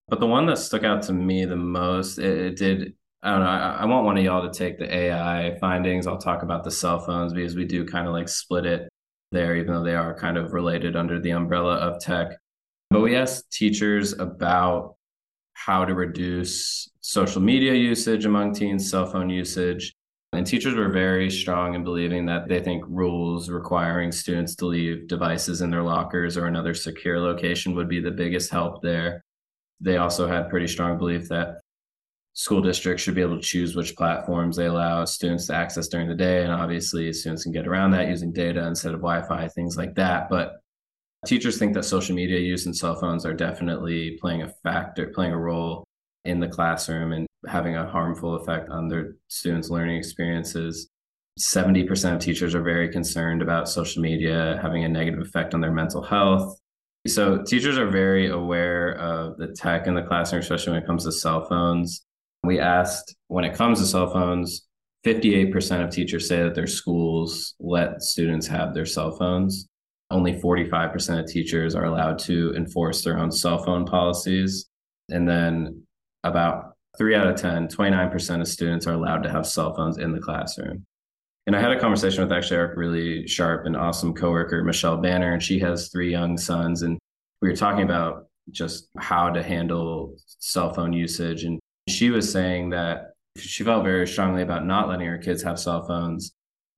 But 0.09 0.21
the 0.21 0.27
one 0.27 0.47
that 0.47 0.59
stuck 0.59 0.85
out 0.85 1.03
to 1.03 1.13
me 1.13 1.45
the 1.45 1.57
most, 1.57 2.19
it, 2.19 2.39
it 2.39 2.57
did 2.57 2.95
I 3.23 3.31
don't 3.33 3.41
know. 3.41 3.47
I, 3.47 3.71
I, 3.81 3.85
want 3.87 4.05
one 4.05 4.17
of 4.17 4.25
y'all 4.25 4.49
to 4.49 4.57
take 4.57 4.79
the 4.79 4.95
AI 4.95 5.57
findings. 5.59 6.07
I'll 6.07 6.19
talk 6.19 6.45
about 6.45 6.63
the 6.63 6.71
cell 6.71 7.01
phones 7.01 7.33
because 7.33 7.57
we 7.57 7.65
do 7.65 7.85
kind 7.85 8.07
of 8.07 8.13
like 8.13 8.29
split 8.29 8.65
it 8.65 8.89
there, 9.33 9.57
even 9.57 9.73
though 9.73 9.83
they 9.83 9.97
are 9.97 10.17
kind 10.17 10.37
of 10.37 10.53
related 10.53 10.95
under 10.95 11.21
the 11.21 11.31
umbrella 11.31 11.77
of 11.77 12.01
tech. 12.01 12.39
But 12.91 13.01
we 13.01 13.17
asked 13.17 13.51
teachers 13.51 14.13
about 14.13 14.95
how 15.55 15.85
to 15.85 15.95
reduce 15.95 16.89
social 17.01 17.43
media 17.43 17.75
usage 17.75 18.25
among 18.25 18.55
teens, 18.55 18.89
cell 18.89 19.07
phone 19.07 19.31
usage. 19.31 19.93
And 20.33 20.47
teachers 20.47 20.75
were 20.75 20.91
very 20.91 21.31
strong 21.31 21.75
in 21.75 21.83
believing 21.83 22.27
that 22.27 22.49
they 22.49 22.61
think 22.61 22.85
rules 22.87 23.51
requiring 23.51 24.13
students 24.13 24.55
to 24.57 24.67
leave 24.67 25.09
devices 25.09 25.61
in 25.61 25.71
their 25.71 25.83
lockers 25.83 26.37
or 26.37 26.47
another 26.47 26.75
secure 26.75 27.19
location 27.19 27.75
would 27.75 27.89
be 27.89 28.01
the 28.01 28.11
biggest 28.11 28.51
help 28.51 28.83
there. 28.83 29.25
They 29.81 29.97
also 29.97 30.29
had 30.29 30.51
pretty 30.51 30.69
strong 30.69 30.99
belief 30.99 31.29
that 31.31 31.61
school 32.39 32.63
districts 32.63 33.03
should 33.03 33.17
be 33.17 33.21
able 33.21 33.35
to 33.35 33.43
choose 33.43 33.75
which 33.75 33.97
platforms 33.97 34.57
they 34.57 34.67
allow 34.67 35.05
students 35.05 35.49
to 35.49 35.55
access 35.55 35.89
during 35.89 36.07
the 36.07 36.15
day. 36.15 36.45
And 36.45 36.53
obviously, 36.53 37.13
students 37.13 37.43
can 37.43 37.51
get 37.51 37.67
around 37.67 37.91
that 37.91 38.07
using 38.07 38.33
data 38.33 38.65
instead 38.65 38.95
of 38.95 39.01
Wi 39.01 39.23
Fi, 39.27 39.49
things 39.49 39.77
like 39.77 39.97
that. 39.97 40.31
But 40.31 40.53
teachers 41.27 41.59
think 41.59 41.75
that 41.75 41.83
social 41.83 42.15
media 42.15 42.39
use 42.39 42.65
and 42.67 42.77
cell 42.77 42.95
phones 42.95 43.27
are 43.27 43.35
definitely 43.35 44.19
playing 44.21 44.43
a 44.43 44.53
factor, 44.63 45.09
playing 45.09 45.33
a 45.33 45.37
role 45.37 45.83
in 46.27 46.39
the 46.39 46.47
classroom 46.47 47.11
and 47.11 47.27
having 47.49 47.75
a 47.75 47.91
harmful 47.91 48.37
effect 48.37 48.71
on 48.71 48.87
their 48.87 49.17
students' 49.27 49.69
learning 49.69 49.97
experiences. 49.97 50.89
70% 51.41 52.15
of 52.15 52.21
teachers 52.21 52.55
are 52.55 52.63
very 52.63 52.89
concerned 52.89 53.43
about 53.43 53.69
social 53.69 54.01
media 54.01 54.61
having 54.63 54.85
a 54.85 54.89
negative 54.89 55.21
effect 55.21 55.55
on 55.55 55.61
their 55.61 55.73
mental 55.73 56.03
health. 56.03 56.57
So, 57.09 57.43
teachers 57.43 57.79
are 57.79 57.91
very 57.91 58.29
aware 58.29 58.93
of 58.93 59.39
the 59.39 59.49
tech 59.49 59.89
in 59.89 59.95
the 59.95 60.03
classroom, 60.03 60.41
especially 60.41 60.75
when 60.75 60.83
it 60.85 60.87
comes 60.87 61.05
to 61.05 61.11
cell 61.11 61.45
phones. 61.45 62.05
We 62.49 62.61
asked 62.61 63.15
when 63.27 63.45
it 63.45 63.55
comes 63.55 63.79
to 63.79 63.85
cell 63.85 64.11
phones, 64.11 64.67
58% 65.05 65.85
of 65.85 65.91
teachers 65.91 66.27
say 66.27 66.43
that 66.43 66.55
their 66.55 66.67
schools 66.67 67.55
let 67.61 68.01
students 68.01 68.47
have 68.47 68.73
their 68.73 68.87
cell 68.87 69.11
phones. 69.11 69.69
Only 70.11 70.33
45% 70.33 71.21
of 71.21 71.27
teachers 71.27 71.75
are 71.75 71.85
allowed 71.85 72.19
to 72.21 72.55
enforce 72.57 73.05
their 73.05 73.19
own 73.19 73.31
cell 73.31 73.63
phone 73.63 73.85
policies. 73.85 74.65
And 75.11 75.29
then 75.29 75.83
about 76.25 76.73
three 76.97 77.15
out 77.15 77.27
of 77.27 77.37
10, 77.37 77.69
29% 77.69 78.41
of 78.41 78.49
students 78.49 78.87
are 78.87 78.95
allowed 78.95 79.25
to 79.25 79.31
have 79.31 79.47
cell 79.47 79.75
phones 79.75 79.99
in 79.99 80.13
the 80.13 80.19
classroom. 80.19 80.87
And 81.47 81.55
I 81.55 81.61
had 81.61 81.73
a 81.73 81.79
conversation 81.79 82.23
with 82.23 82.33
actually 82.33 82.61
our 82.61 82.73
really 82.75 83.29
sharp 83.29 83.67
and 83.67 83.77
awesome 83.77 84.15
coworker, 84.15 84.65
Michelle 84.65 84.97
Banner, 84.97 85.35
and 85.35 85.43
she 85.43 85.59
has 85.59 85.91
three 85.91 86.11
young 86.11 86.39
sons. 86.39 86.81
And 86.81 86.99
we 87.43 87.51
were 87.51 87.57
talking 87.57 87.85
about 87.85 88.25
just 88.51 88.89
how 88.97 89.29
to 89.29 89.43
handle 89.43 90.17
cell 90.39 90.73
phone 90.73 90.95
usage. 90.95 91.45
And 91.45 91.61
she 91.91 92.11
was 92.11 92.31
saying 92.31 92.71
that 92.71 93.13
she 93.37 93.65
felt 93.65 93.85
very 93.85 94.07
strongly 94.07 94.43
about 94.43 94.67
not 94.67 94.89
letting 94.89 95.07
her 95.07 95.19
kids 95.19 95.43
have 95.43 95.59
cell 95.59 95.87
phones 95.87 96.33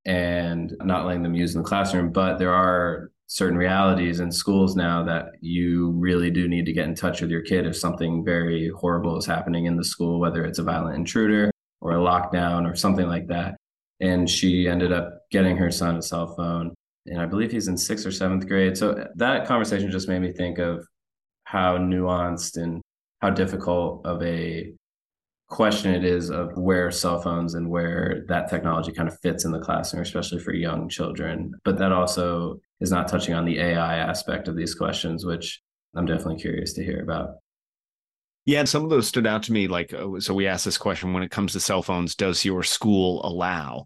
and 0.05 0.75
not 0.83 1.07
letting 1.07 1.23
them 1.23 1.35
use 1.35 1.55
in 1.55 1.63
the 1.63 1.69
classroom. 1.69 2.13
But 2.13 2.39
there 2.39 2.55
are 2.55 3.11
certain 3.27 3.57
realities 3.57 4.21
in 4.21 4.33
schools 4.33 4.75
now 4.75 5.05
that 5.05 5.27
you 5.41 5.91
really 5.93 6.31
do 6.31 6.49
need 6.49 6.67
to 6.67 6.73
get 6.73 6.87
in 6.87 6.95
touch 6.95 7.21
with 7.21 7.31
your 7.31 7.43
kid 7.43 7.67
if 7.67 7.77
something 7.77 8.25
very 8.25 8.71
horrible 8.71 9.17
is 9.17 9.27
happening 9.27 9.67
in 9.67 9.77
the 9.77 9.85
school, 9.85 10.19
whether 10.19 10.45
it's 10.45 10.59
a 10.59 10.65
violent 10.65 10.97
intruder 10.97 11.51
or 11.81 11.93
a 11.93 12.01
lockdown 12.01 12.71
or 12.71 12.75
something 12.75 13.07
like 13.07 13.29
that. 13.29 13.57
And 14.01 14.29
she 14.29 14.67
ended 14.67 14.93
up 14.93 15.21
getting 15.31 15.57
her 15.59 15.71
son 15.71 15.97
a 15.97 16.03
cell 16.03 16.35
phone. 16.35 16.75
And 17.07 17.21
I 17.21 17.27
believe 17.27 17.53
he's 17.53 17.69
in 17.69 17.77
sixth 17.77 18.05
or 18.05 18.11
seventh 18.11 18.47
grade. 18.49 18.77
So 18.77 19.07
that 19.17 19.47
conversation 19.47 19.91
just 19.91 20.09
made 20.09 20.21
me 20.21 20.33
think 20.33 20.59
of 20.59 20.87
how 21.45 21.79
nuanced 21.79 22.57
and 22.57 22.83
how 23.21 23.31
difficult 23.31 24.05
of 24.07 24.23
a 24.23 24.73
question 25.51 25.93
it 25.93 26.05
is 26.05 26.31
of 26.31 26.57
where 26.57 26.91
cell 26.91 27.21
phones 27.21 27.55
and 27.55 27.69
where 27.69 28.25
that 28.29 28.49
technology 28.49 28.93
kind 28.93 29.09
of 29.09 29.19
fits 29.21 29.45
in 29.45 29.51
the 29.51 29.59
classroom, 29.59 30.03
especially 30.03 30.39
for 30.39 30.55
young 30.55 30.89
children. 30.89 31.53
But 31.65 31.77
that 31.79 31.93
also 31.93 32.61
is 32.81 32.91
not 32.91 33.09
touching 33.09 33.35
on 33.35 33.45
the 33.45 33.59
AI 33.59 33.97
aspect 33.97 34.49
of 34.49 34.57
these 34.57 34.75
questions, 34.75 35.27
which 35.27 35.61
I'm 35.95 36.07
definitely 36.07 36.41
curious 36.41 36.73
to 36.75 36.85
hear 36.85 37.03
about. 37.03 37.35
Yeah, 38.47 38.65
some 38.65 38.85
of 38.85 38.91
those 38.91 39.09
stood 39.09 39.27
out 39.27 39.43
to 39.45 39.53
me. 39.53 39.69
Like, 39.69 39.93
uh, 39.93 40.21
so 40.21 40.33
we 40.33 40.47
asked 40.47 40.65
this 40.65 40.79
question 40.79 41.13
when 41.13 41.23
it 41.23 41.31
comes 41.31 41.53
to 41.53 41.61
cell 41.61 41.83
phones, 41.83 42.15
does 42.15 42.45
your 42.45 42.63
school 42.63 43.21
allow? 43.25 43.85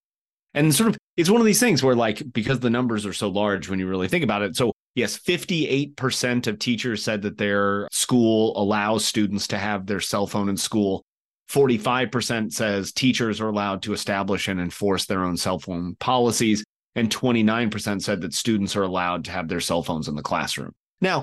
And 0.52 0.72
sort 0.72 0.90
of, 0.90 0.98
it's 1.16 1.30
one 1.30 1.40
of 1.40 1.46
these 1.46 1.60
things 1.60 1.82
where, 1.82 1.96
like, 1.96 2.22
because 2.32 2.60
the 2.60 2.70
numbers 2.70 3.04
are 3.04 3.12
so 3.12 3.28
large 3.28 3.68
when 3.68 3.80
you 3.80 3.88
really 3.88 4.06
think 4.06 4.22
about 4.22 4.42
it. 4.42 4.54
So, 4.54 4.72
yes, 4.94 5.18
58% 5.18 6.46
of 6.46 6.58
teachers 6.58 7.02
said 7.02 7.22
that 7.22 7.38
their 7.38 7.88
school 7.90 8.56
allows 8.56 9.04
students 9.04 9.48
to 9.48 9.58
have 9.58 9.86
their 9.86 10.00
cell 10.00 10.26
phone 10.26 10.48
in 10.48 10.56
school. 10.56 11.04
45% 11.50 12.52
says 12.52 12.92
teachers 12.92 13.40
are 13.40 13.48
allowed 13.48 13.82
to 13.82 13.92
establish 13.92 14.48
and 14.48 14.60
enforce 14.60 15.06
their 15.06 15.24
own 15.24 15.36
cell 15.36 15.58
phone 15.58 15.96
policies. 15.96 16.64
And 16.96 17.10
29% 17.10 18.02
said 18.02 18.20
that 18.20 18.34
students 18.34 18.76
are 18.76 18.84
allowed 18.84 19.24
to 19.24 19.32
have 19.32 19.48
their 19.48 19.60
cell 19.60 19.82
phones 19.82 20.08
in 20.08 20.14
the 20.14 20.22
classroom. 20.22 20.72
Now, 21.00 21.22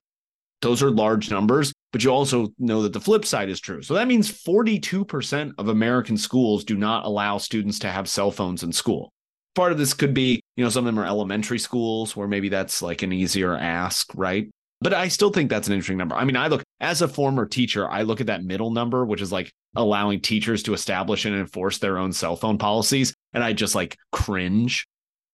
those 0.62 0.84
are 0.84 0.92
large 0.92 1.32
numbers, 1.32 1.74
but 1.92 2.04
you 2.04 2.12
also 2.12 2.50
know 2.60 2.84
that 2.84 2.94
the 2.94 3.00
flip 3.00 3.26
side 3.26 3.50
is 3.50 3.60
true. 3.60 3.82
So 3.82 3.96
that 3.96 4.08
means 4.08 4.32
42% 4.32 5.54
of 5.58 5.68
American 5.70 6.18
schools 6.18 6.64
do 6.64 6.78
not 6.78 7.06
allow 7.06 7.38
students 7.38 7.80
to 7.80 7.88
have 7.88 8.10
cell 8.10 8.32
phones 8.32 8.64
in 8.64 8.72
school. 8.72 9.12
Part 9.56 9.72
of 9.72 9.78
this 9.78 9.94
could 9.94 10.14
be, 10.14 10.42
you 10.56 10.64
know, 10.64 10.70
some 10.70 10.86
of 10.86 10.94
them 10.94 11.04
are 11.04 11.08
elementary 11.08 11.60
schools 11.60 12.16
where 12.16 12.28
maybe 12.28 12.50
that's 12.50 12.82
like 12.82 13.02
an 13.02 13.12
easier 13.12 13.56
ask, 13.56 14.12
right? 14.16 14.50
But 14.82 14.96
I 14.96 15.10
still 15.10 15.30
think 15.30 15.50
that's 15.50 15.68
an 15.68 15.74
interesting 15.74 15.98
number. 15.98 16.16
I 16.16 16.26
mean, 16.26 16.36
I 16.36 16.48
look 16.48 16.64
as 16.80 17.04
a 17.04 17.08
former 17.08 17.46
teacher, 17.46 17.88
I 17.88 18.02
look 18.02 18.20
at 18.20 18.28
that 18.28 18.44
middle 18.44 18.72
number, 18.72 19.06
which 19.06 19.22
is 19.22 19.32
like 19.32 19.54
allowing 19.76 20.22
teachers 20.22 20.64
to 20.64 20.74
establish 20.74 21.26
and 21.26 21.36
enforce 21.36 21.78
their 21.78 22.00
own 22.00 22.12
cell 22.12 22.36
phone 22.36 22.58
policies. 22.58 23.14
And 23.34 23.44
I 23.44 23.54
just 23.54 23.76
like 23.76 23.98
cringe 24.12 24.88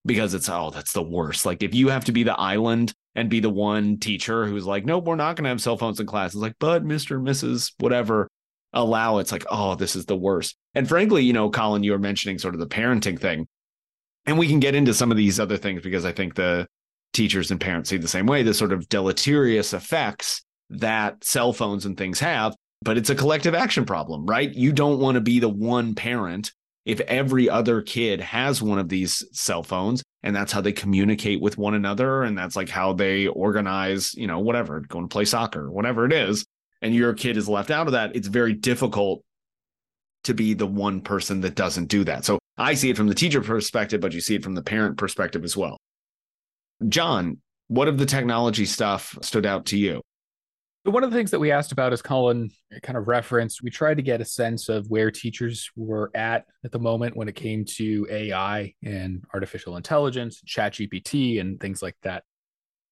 because 0.06 0.34
it's, 0.34 0.50
oh, 0.50 0.70
that's 0.70 0.92
the 0.92 1.02
worst. 1.02 1.46
Like 1.46 1.64
if 1.64 1.74
you 1.74 1.88
have 1.88 2.06
to 2.06 2.12
be 2.12 2.24
the 2.24 2.38
island 2.38 2.94
and 3.16 3.30
be 3.30 3.40
the 3.40 3.50
one 3.50 3.98
teacher 3.98 4.46
who's 4.46 4.66
like, 4.66 4.86
nope, 4.86 5.06
we're 5.06 5.16
not 5.16 5.38
going 5.38 5.46
to 5.46 5.50
have 5.50 5.62
cell 5.62 5.78
phones 5.78 6.00
in 6.00 6.06
class. 6.06 6.34
It's 6.34 6.42
like, 6.42 6.56
but 6.60 6.84
Mr. 6.84 7.16
And 7.16 7.26
Mrs. 7.26 7.72
whatever, 7.80 8.28
allow. 8.74 9.20
It's 9.20 9.32
like, 9.32 9.46
oh, 9.50 9.76
this 9.76 9.96
is 9.96 10.06
the 10.06 10.16
worst. 10.16 10.58
And 10.76 10.88
frankly, 10.88 11.24
you 11.24 11.34
know, 11.34 11.50
Colyn, 11.50 11.84
you 11.84 11.94
were 11.94 12.00
mentioning 12.00 12.38
sort 12.38 12.54
of 12.54 12.60
the 12.60 12.68
parenting 12.68 13.20
thing. 13.20 13.48
And 14.26 14.38
we 14.38 14.50
can 14.50 14.60
get 14.60 14.76
into 14.76 14.94
some 14.94 15.10
of 15.10 15.16
these 15.16 15.40
other 15.40 15.56
things 15.56 15.82
because 15.82 16.04
I 16.04 16.12
think 16.12 16.36
the 16.36 16.68
teachers 17.18 17.52
and 17.52 17.60
parents 17.60 17.90
see 17.90 17.98
the 17.98 18.08
same 18.08 18.28
way 18.28 18.44
the 18.44 18.54
sort 18.54 18.72
of 18.72 18.88
deleterious 18.88 19.74
effects 19.74 20.44
that 20.70 21.24
cell 21.24 21.52
phones 21.52 21.86
and 21.86 21.98
things 21.98 22.20
have. 22.20 22.56
But 22.84 22.98
it's 22.98 23.10
a 23.10 23.16
collective 23.16 23.56
action 23.56 23.86
problem, 23.86 24.26
right? 24.26 24.54
You 24.54 24.72
don't 24.72 25.00
want 25.00 25.16
to 25.16 25.22
be 25.22 25.40
the 25.40 25.50
one 25.50 25.96
parent 25.96 26.52
if 26.86 27.02
every 27.02 27.50
other 27.50 27.82
kid 27.82 28.22
has 28.22 28.62
one 28.62 28.80
of 28.80 28.88
these 28.88 29.24
cell 29.34 29.64
phones 29.64 30.04
and 30.24 30.36
that's 30.36 30.52
how 30.52 30.62
they 30.62 30.72
communicate 30.72 31.42
with 31.42 31.58
one 31.58 31.74
another 31.74 32.24
and 32.24 32.38
that's 32.38 32.56
like 32.56 32.70
how 32.70 32.94
they 32.94 33.28
organize 33.28 34.14
you 34.14 34.26
know 34.26 34.40
whatever 34.40 34.80
going 34.80 35.04
to 35.04 35.12
play 35.12 35.26
soccer 35.26 35.70
whatever 35.70 36.06
it 36.06 36.14
is 36.14 36.46
and 36.82 36.96
your 36.96 37.14
kid 37.14 37.36
is 37.36 37.50
left 37.50 37.72
out 37.72 37.88
of 37.88 37.94
that 37.94 38.16
it's 38.16 38.30
very 38.30 38.54
difficult 38.54 39.22
to 40.24 40.34
be 40.34 40.54
the 40.54 40.66
one 40.66 41.02
person 41.02 41.42
that 41.42 41.56
doesn't 41.56 41.88
do 41.88 42.06
that 42.06 42.24
so 42.24 42.40
i 42.58 42.74
see 42.74 42.90
it 42.90 42.96
from 42.96 43.08
the 43.08 43.16
teacher 43.16 43.42
perspective 43.42 44.00
but 44.00 44.14
you 44.14 44.22
see 44.22 44.36
it 44.36 44.44
from 44.44 44.56
the 44.56 44.64
parent 44.64 44.98
perspective 44.98 45.44
as 45.44 45.58
well 45.58 45.78
john 46.88 47.38
what 47.68 47.88
of 47.88 47.98
the 47.98 48.06
technology 48.06 48.66
stuff 48.66 49.18
stood 49.22 49.46
out 49.46 49.66
to 49.66 49.78
you 49.78 50.02
one 50.92 51.04
of 51.04 51.12
the 51.12 51.18
things 51.18 51.32
that 51.32 51.40
we 51.40 51.52
asked 51.52 51.72
about, 51.72 51.92
as 51.92 52.02
Colyn 52.02 52.50
kind 52.82 52.98
of 52.98 53.08
referenced, 53.08 53.62
we 53.62 53.70
tried 53.70 53.98
to 53.98 54.04
get 54.04 54.22
a 54.22 54.26
sense 54.26 54.70
of 54.70 54.90
where 54.90 55.12
teachers 55.12 55.70
were 55.76 56.12
at 56.16 56.46
at 56.64 56.72
the 56.72 56.80
moment 56.80 57.18
when 57.18 57.28
it 57.28 57.36
came 57.36 57.66
to 57.66 58.08
AI 58.10 58.74
and 58.84 59.24
artificial 59.34 59.76
intelligence, 59.76 60.42
chat 60.46 60.74
GPT, 60.74 61.42
and 61.42 61.60
things 61.60 61.82
like 61.82 61.96
that. 62.04 62.24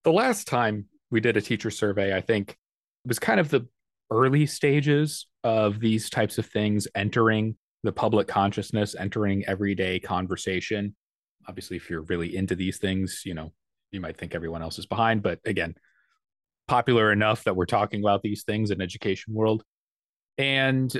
The 0.03 0.11
last 0.11 0.47
time 0.47 0.85
we 1.09 1.21
did 1.21 1.37
a 1.37 1.41
teacher 1.41 1.71
survey, 1.71 2.15
I 2.15 2.21
think 2.21 2.51
it 2.51 3.07
was 3.07 3.19
kind 3.19 3.39
of 3.39 3.49
the 3.49 3.67
early 4.11 4.45
stages 4.45 5.27
of 5.43 5.79
these 5.79 6.09
types 6.09 6.37
of 6.37 6.45
things 6.47 6.87
entering 6.95 7.55
the 7.83 7.93
public 7.93 8.27
consciousness, 8.27 8.95
entering 8.97 9.45
everyday 9.45 9.99
conversation. 9.99 10.95
Obviously, 11.47 11.77
if 11.77 11.89
you're 11.89 12.01
really 12.01 12.35
into 12.35 12.55
these 12.55 12.77
things, 12.77 13.21
you 13.25 13.35
know, 13.35 13.53
you 13.95 14.01
might 14.01 14.17
think 14.17 14.35
everyone 14.35 14.61
else 14.61 14.77
is 14.77 14.85
behind, 14.85 15.23
but 15.23 15.39
again, 15.45 15.75
popular 16.67 17.11
enough 17.11 17.43
that 17.45 17.55
we're 17.55 17.65
talking 17.65 18.01
about 18.01 18.21
these 18.21 18.43
things 18.43 18.71
in 18.71 18.81
education 18.81 19.33
world. 19.33 19.63
And 20.37 20.95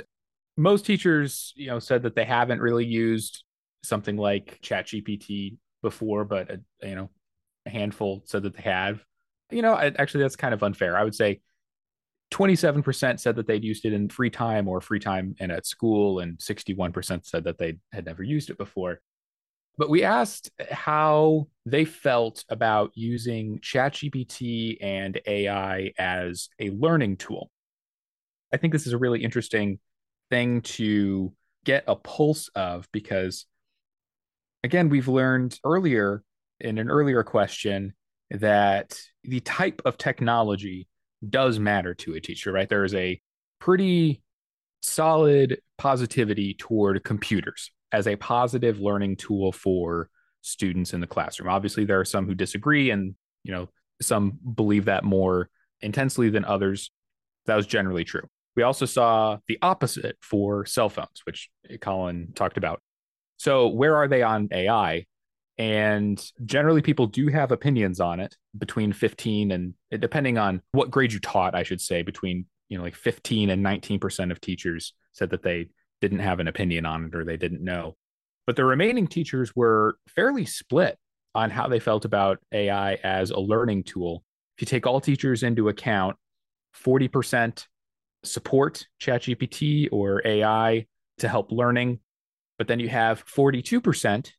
most 0.56 0.86
teachers 0.86 1.52
you 1.56 1.66
know 1.66 1.78
said 1.78 2.02
that 2.02 2.14
they 2.14 2.24
haven't 2.24 2.60
really 2.60 2.86
used 2.86 3.44
something 3.82 4.16
like 4.16 4.58
ChatGPT 4.62 5.58
before 5.82 6.24
but 6.24 6.50
a, 6.50 6.54
uh, 6.54 6.86
you 6.86 6.94
know 6.94 7.10
a 7.66 7.70
handful 7.70 8.22
said 8.24 8.42
that 8.44 8.56
they 8.56 8.62
have. 8.62 9.04
You 9.50 9.62
know 9.62 9.76
actually 9.76 10.22
that's 10.22 10.36
kind 10.36 10.54
of 10.54 10.62
unfair. 10.62 10.96
I 10.96 11.04
would 11.04 11.14
say 11.14 11.40
27% 12.32 13.20
said 13.20 13.36
that 13.36 13.46
they'd 13.46 13.62
used 13.62 13.84
it 13.84 13.92
in 13.92 14.08
free 14.08 14.30
time 14.30 14.66
or 14.66 14.80
free 14.80 14.98
time 14.98 15.36
and 15.38 15.52
at 15.52 15.64
school 15.64 16.18
and 16.18 16.36
61% 16.38 17.24
said 17.24 17.44
that 17.44 17.56
they 17.56 17.76
had 17.92 18.04
never 18.04 18.24
used 18.24 18.50
it 18.50 18.58
before 18.58 19.00
but 19.78 19.90
we 19.90 20.02
asked 20.02 20.50
how 20.70 21.48
they 21.66 21.84
felt 21.84 22.44
about 22.48 22.92
using 22.94 23.58
ChatGPT 23.58 24.78
and 24.80 25.20
AI 25.26 25.92
as 25.98 26.48
a 26.58 26.70
learning 26.70 27.18
tool. 27.18 27.50
I 28.52 28.56
think 28.56 28.72
this 28.72 28.86
is 28.86 28.94
a 28.94 28.98
really 28.98 29.22
interesting 29.22 29.78
thing 30.30 30.62
to 30.62 31.32
get 31.64 31.84
a 31.86 31.96
pulse 31.96 32.48
of 32.54 32.88
because, 32.92 33.46
again, 34.64 34.88
we've 34.88 35.08
learned 35.08 35.58
earlier 35.64 36.22
in 36.60 36.78
an 36.78 36.88
earlier 36.88 37.22
question 37.22 37.92
that 38.30 38.98
the 39.24 39.40
type 39.40 39.82
of 39.84 39.98
technology 39.98 40.88
does 41.28 41.58
matter 41.58 41.92
to 41.94 42.14
a 42.14 42.20
teacher, 42.20 42.52
right? 42.52 42.68
There 42.68 42.84
is 42.84 42.94
a 42.94 43.20
pretty 43.58 44.22
solid 44.80 45.60
positivity 45.76 46.54
toward 46.54 47.02
computers 47.04 47.72
as 47.92 48.06
a 48.06 48.16
positive 48.16 48.80
learning 48.80 49.16
tool 49.16 49.52
for 49.52 50.08
students 50.42 50.92
in 50.92 51.00
the 51.00 51.06
classroom. 51.06 51.48
Obviously, 51.50 51.84
there 51.84 52.00
are 52.00 52.04
some 52.04 52.26
who 52.26 52.34
disagree, 52.34 52.90
and 52.90 53.14
you 53.42 53.52
know 53.52 53.68
some 54.00 54.38
believe 54.54 54.86
that 54.86 55.04
more 55.04 55.48
intensely 55.80 56.30
than 56.30 56.44
others. 56.44 56.90
That 57.46 57.56
was 57.56 57.66
generally 57.66 58.04
true. 58.04 58.28
We 58.56 58.62
also 58.62 58.86
saw 58.86 59.38
the 59.48 59.58
opposite 59.62 60.16
for 60.20 60.64
cell 60.66 60.88
phones, 60.88 61.22
which 61.24 61.50
Colyn 61.80 62.32
talked 62.34 62.56
about. 62.56 62.80
So, 63.36 63.68
where 63.68 63.96
are 63.96 64.08
they 64.08 64.22
on 64.22 64.48
AI? 64.50 65.04
And 65.58 66.22
generally, 66.44 66.82
people 66.82 67.06
do 67.06 67.28
have 67.28 67.52
opinions 67.52 68.00
on 68.00 68.20
it 68.20 68.34
between 68.56 68.92
15 68.92 69.52
and 69.52 69.74
depending 69.90 70.38
on 70.38 70.62
what 70.72 70.90
grade 70.90 71.12
you 71.12 71.20
taught, 71.20 71.54
I 71.54 71.62
should 71.62 71.80
say, 71.80 72.02
between 72.02 72.46
you 72.68 72.76
know 72.78 72.84
like 72.84 72.96
15 72.96 73.50
and 73.50 73.64
19% 73.64 74.30
of 74.30 74.40
teachers 74.40 74.92
said 75.12 75.30
that 75.30 75.42
they 75.42 75.68
didn't 76.00 76.20
have 76.20 76.40
an 76.40 76.48
opinion 76.48 76.86
on 76.86 77.06
it 77.06 77.14
or 77.14 77.24
they 77.24 77.36
didn't 77.36 77.62
know. 77.62 77.96
But 78.46 78.56
the 78.56 78.64
remaining 78.64 79.06
teachers 79.06 79.54
were 79.56 79.98
fairly 80.08 80.44
split 80.44 80.98
on 81.34 81.50
how 81.50 81.68
they 81.68 81.80
felt 81.80 82.04
about 82.04 82.38
AI 82.52 82.94
as 82.94 83.30
a 83.30 83.38
learning 83.38 83.84
tool. 83.84 84.22
If 84.56 84.62
you 84.62 84.66
take 84.66 84.86
all 84.86 85.00
teachers 85.00 85.42
into 85.42 85.68
account, 85.68 86.16
40% 86.84 87.66
support 88.24 88.86
ChatGPT 89.00 89.88
or 89.90 90.22
AI 90.26 90.86
to 91.18 91.28
help 91.28 91.50
learning, 91.50 92.00
but 92.58 92.68
then 92.68 92.80
you 92.80 92.88
have 92.88 93.24
42% 93.26 94.30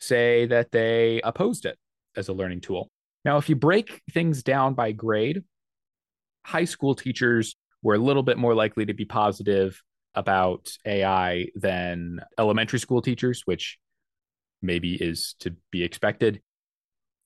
say 0.00 0.46
that 0.46 0.70
they 0.72 1.20
opposed 1.22 1.66
it 1.66 1.78
as 2.16 2.28
a 2.28 2.32
learning 2.32 2.60
tool. 2.60 2.90
Now, 3.24 3.38
if 3.38 3.48
you 3.48 3.56
break 3.56 4.02
things 4.12 4.42
down 4.42 4.74
by 4.74 4.92
grade, 4.92 5.42
high 6.44 6.64
school 6.64 6.94
teachers 6.94 7.56
were 7.82 7.94
a 7.94 7.98
little 7.98 8.22
bit 8.22 8.38
more 8.38 8.54
likely 8.54 8.86
to 8.86 8.94
be 8.94 9.04
positive 9.04 9.82
about 10.16 10.68
AI 10.84 11.48
than 11.54 12.20
elementary 12.38 12.78
school 12.78 13.02
teachers, 13.02 13.42
which 13.44 13.78
maybe 14.62 14.94
is 14.94 15.36
to 15.40 15.54
be 15.70 15.84
expected. 15.84 16.40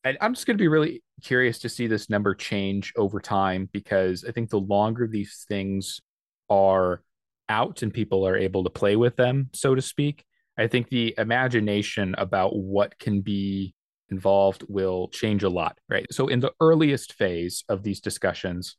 And 0.05 0.19
I'm 0.21 0.35
just 0.35 0.47
going 0.47 0.57
to 0.57 0.63
be 0.63 0.69
really 0.69 1.03
curious 1.23 1.59
to 1.61 1.69
see 1.69 1.87
this 1.87 2.11
number 2.11 2.35
change 2.35 2.93
over 2.97 3.21
time 3.21 3.69
because 3.73 4.25
I 4.27 4.33
think 4.33 4.51
the 4.51 4.59
longer 4.59 5.07
these 5.07 5.45
things 5.49 6.01
are 6.49 7.03
out 7.49 7.83
and 7.83 7.93
people 7.93 8.27
are 8.27 8.37
able 8.37 8.65
to 8.65 8.71
play 8.71 8.97
with 8.97 9.17
them, 9.17 9.51
so 9.53 9.75
to 9.75 9.83
speak, 9.83 10.25
I 10.57 10.67
think 10.67 10.89
the 10.89 11.15
imagination 11.19 12.15
about 12.19 12.57
what 12.57 12.99
can 12.99 13.21
be 13.21 13.75
involved 14.11 14.65
will 14.69 15.09
change 15.09 15.43
a 15.43 15.49
lot, 15.49 15.79
right? 15.89 16.07
So, 16.13 16.29
in 16.29 16.41
the 16.41 16.53
earliest 16.61 17.15
phase 17.15 17.65
of 17.69 17.83
these 17.83 18.01
discussions, 18.01 18.77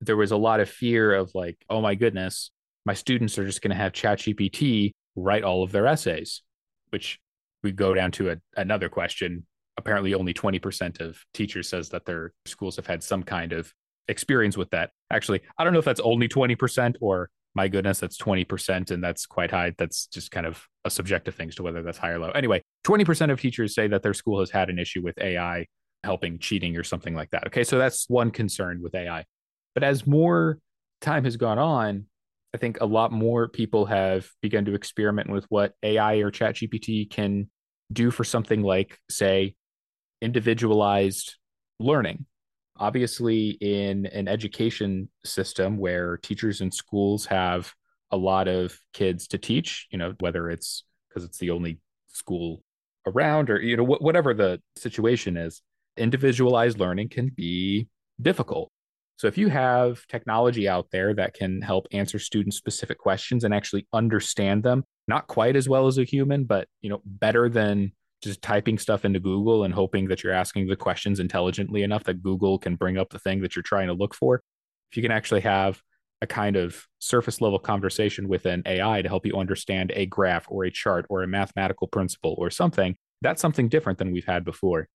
there 0.00 0.16
was 0.16 0.32
a 0.32 0.36
lot 0.36 0.60
of 0.60 0.68
fear 0.68 1.14
of 1.14 1.30
like, 1.34 1.56
oh 1.70 1.80
my 1.80 1.94
goodness, 1.94 2.50
my 2.84 2.94
students 2.94 3.38
are 3.38 3.46
just 3.46 3.62
going 3.62 3.70
to 3.70 3.76
have 3.76 3.92
ChatGPT 3.92 4.92
write 5.14 5.44
all 5.44 5.62
of 5.62 5.72
their 5.72 5.86
essays, 5.86 6.42
which 6.90 7.18
we 7.62 7.72
go 7.72 7.94
down 7.94 8.10
to 8.12 8.30
a, 8.30 8.36
another 8.56 8.88
question. 8.88 9.46
Apparently, 9.76 10.14
only 10.14 10.34
20% 10.34 11.00
of 11.00 11.18
teachers 11.32 11.68
says 11.68 11.90
that 11.90 12.04
their 12.04 12.32
schools 12.46 12.76
have 12.76 12.86
had 12.86 13.02
some 13.02 13.22
kind 13.22 13.52
of 13.52 13.72
experience 14.08 14.56
with 14.56 14.70
that. 14.70 14.90
Actually, 15.10 15.40
I 15.58 15.64
don't 15.64 15.72
know 15.72 15.78
if 15.78 15.84
that's 15.84 16.00
only 16.00 16.28
20% 16.28 16.96
or 17.00 17.30
my 17.54 17.68
goodness, 17.68 18.00
that's 18.00 18.16
20% 18.16 18.90
and 18.90 19.04
that's 19.04 19.26
quite 19.26 19.50
high. 19.50 19.74
That's 19.76 20.06
just 20.06 20.30
kind 20.30 20.46
of 20.46 20.66
a 20.84 20.90
subjective 20.90 21.34
thing 21.34 21.48
as 21.48 21.54
to 21.56 21.62
whether 21.62 21.82
that's 21.82 21.98
high 21.98 22.10
or 22.10 22.18
low. 22.18 22.30
Anyway, 22.30 22.62
20% 22.84 23.30
of 23.30 23.40
teachers 23.40 23.74
say 23.74 23.88
that 23.88 24.02
their 24.02 24.14
school 24.14 24.40
has 24.40 24.50
had 24.50 24.70
an 24.70 24.78
issue 24.78 25.02
with 25.02 25.18
AI 25.18 25.66
helping 26.02 26.38
cheating 26.38 26.76
or 26.76 26.82
something 26.82 27.14
like 27.14 27.30
that. 27.30 27.46
Okay, 27.48 27.62
so 27.62 27.78
that's 27.78 28.08
one 28.08 28.30
concern 28.30 28.80
with 28.82 28.94
AI. 28.94 29.24
But 29.74 29.84
as 29.84 30.06
more 30.06 30.58
time 31.00 31.24
has 31.24 31.36
gone 31.36 31.58
on, 31.58 32.06
I 32.54 32.58
think 32.58 32.78
a 32.80 32.86
lot 32.86 33.12
more 33.12 33.48
people 33.48 33.86
have 33.86 34.28
begun 34.42 34.64
to 34.66 34.74
experiment 34.74 35.30
with 35.30 35.44
what 35.48 35.74
AI 35.82 36.16
or 36.16 36.30
ChatGPT 36.30 37.10
can 37.10 37.48
do 37.92 38.10
for 38.10 38.24
something 38.24 38.62
like, 38.62 38.98
say, 39.10 39.54
individualized 40.20 41.36
learning. 41.80 42.26
Obviously, 42.78 43.50
in 43.50 44.06
an 44.06 44.28
education 44.28 45.08
system 45.24 45.78
where 45.78 46.16
teachers 46.18 46.60
and 46.60 46.72
schools 46.72 47.26
have 47.26 47.72
a 48.10 48.16
lot 48.16 48.48
of 48.48 48.78
kids 48.92 49.28
to 49.28 49.38
teach, 49.38 49.86
you 49.90 49.98
know, 49.98 50.14
whether 50.20 50.50
it's 50.50 50.84
because 51.08 51.24
it's 51.24 51.38
the 51.38 51.50
only 51.50 51.78
school 52.08 52.62
around 53.06 53.50
or, 53.50 53.60
you 53.60 53.76
know, 53.76 53.84
wh- 53.84 54.02
whatever 54.02 54.34
the 54.34 54.60
situation 54.76 55.36
is, 55.36 55.62
individualized 55.96 56.78
learning 56.78 57.08
can 57.08 57.28
be 57.28 57.88
difficult. 58.20 58.70
So 59.16 59.28
if 59.28 59.38
you 59.38 59.48
have 59.48 60.06
technology 60.08 60.68
out 60.68 60.88
there 60.90 61.14
that 61.14 61.34
can 61.34 61.62
help 61.62 61.86
answer 61.92 62.18
student 62.18 62.54
specific 62.54 62.98
questions 62.98 63.44
and 63.44 63.54
actually 63.54 63.86
understand 63.92 64.62
them, 64.62 64.84
not 65.06 65.26
quite 65.26 65.54
as 65.54 65.68
well 65.68 65.86
as 65.86 65.98
a 65.98 66.04
human, 66.04 66.44
but 66.44 66.68
you 66.80 66.90
know, 66.90 67.00
better 67.04 67.48
than 67.48 67.92
just 68.22 68.42
typing 68.42 68.78
stuff 68.78 69.04
into 69.04 69.20
Google 69.20 69.64
and 69.64 69.74
hoping 69.74 70.08
that 70.08 70.22
you're 70.22 70.32
asking 70.32 70.68
the 70.68 70.76
questions 70.76 71.20
intelligently 71.20 71.82
enough 71.82 72.04
that 72.04 72.22
Google 72.22 72.58
can 72.58 72.76
bring 72.76 72.96
up 72.96 73.10
the 73.10 73.18
thing 73.18 73.42
that 73.42 73.56
you're 73.56 73.62
trying 73.62 73.88
to 73.88 73.94
look 73.94 74.14
for. 74.14 74.42
If 74.90 74.96
you 74.96 75.02
can 75.02 75.12
actually 75.12 75.40
have 75.40 75.82
a 76.20 76.26
kind 76.26 76.54
of 76.54 76.86
surface 77.00 77.40
level 77.40 77.58
conversation 77.58 78.28
with 78.28 78.46
an 78.46 78.62
AI 78.64 79.02
to 79.02 79.08
help 79.08 79.26
you 79.26 79.34
understand 79.36 79.92
a 79.94 80.06
graph 80.06 80.46
or 80.48 80.64
a 80.64 80.70
chart 80.70 81.04
or 81.08 81.24
a 81.24 81.28
mathematical 81.28 81.88
principle 81.88 82.36
or 82.38 82.48
something, 82.48 82.96
that's 83.22 83.42
something 83.42 83.68
different 83.68 83.98
than 83.98 84.12
we've 84.12 84.24
had 84.24 84.44
before. 84.44 84.88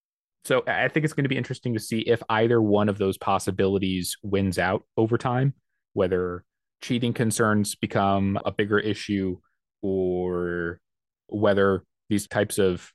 So 0.46 0.64
I 0.66 0.88
think 0.88 1.04
it's 1.04 1.14
going 1.14 1.26
to 1.26 1.30
be 1.30 1.38
interesting 1.38 1.74
to 1.74 1.80
see 1.80 2.00
if 2.00 2.22
either 2.30 2.62
one 2.62 2.90
of 2.90 2.98
those 2.98 3.18
possibilities 3.18 4.16
wins 4.24 4.58
out 4.58 4.84
over 4.96 5.18
time, 5.18 5.54
whether 5.94 6.44
cheating 6.82 7.14
concerns 7.14 7.76
become 7.76 8.40
a 8.46 8.52
bigger 8.52 8.80
issue 8.80 9.38
or 9.82 10.80
whether 11.28 11.84
these 12.10 12.28
types 12.28 12.60
of 12.60 12.92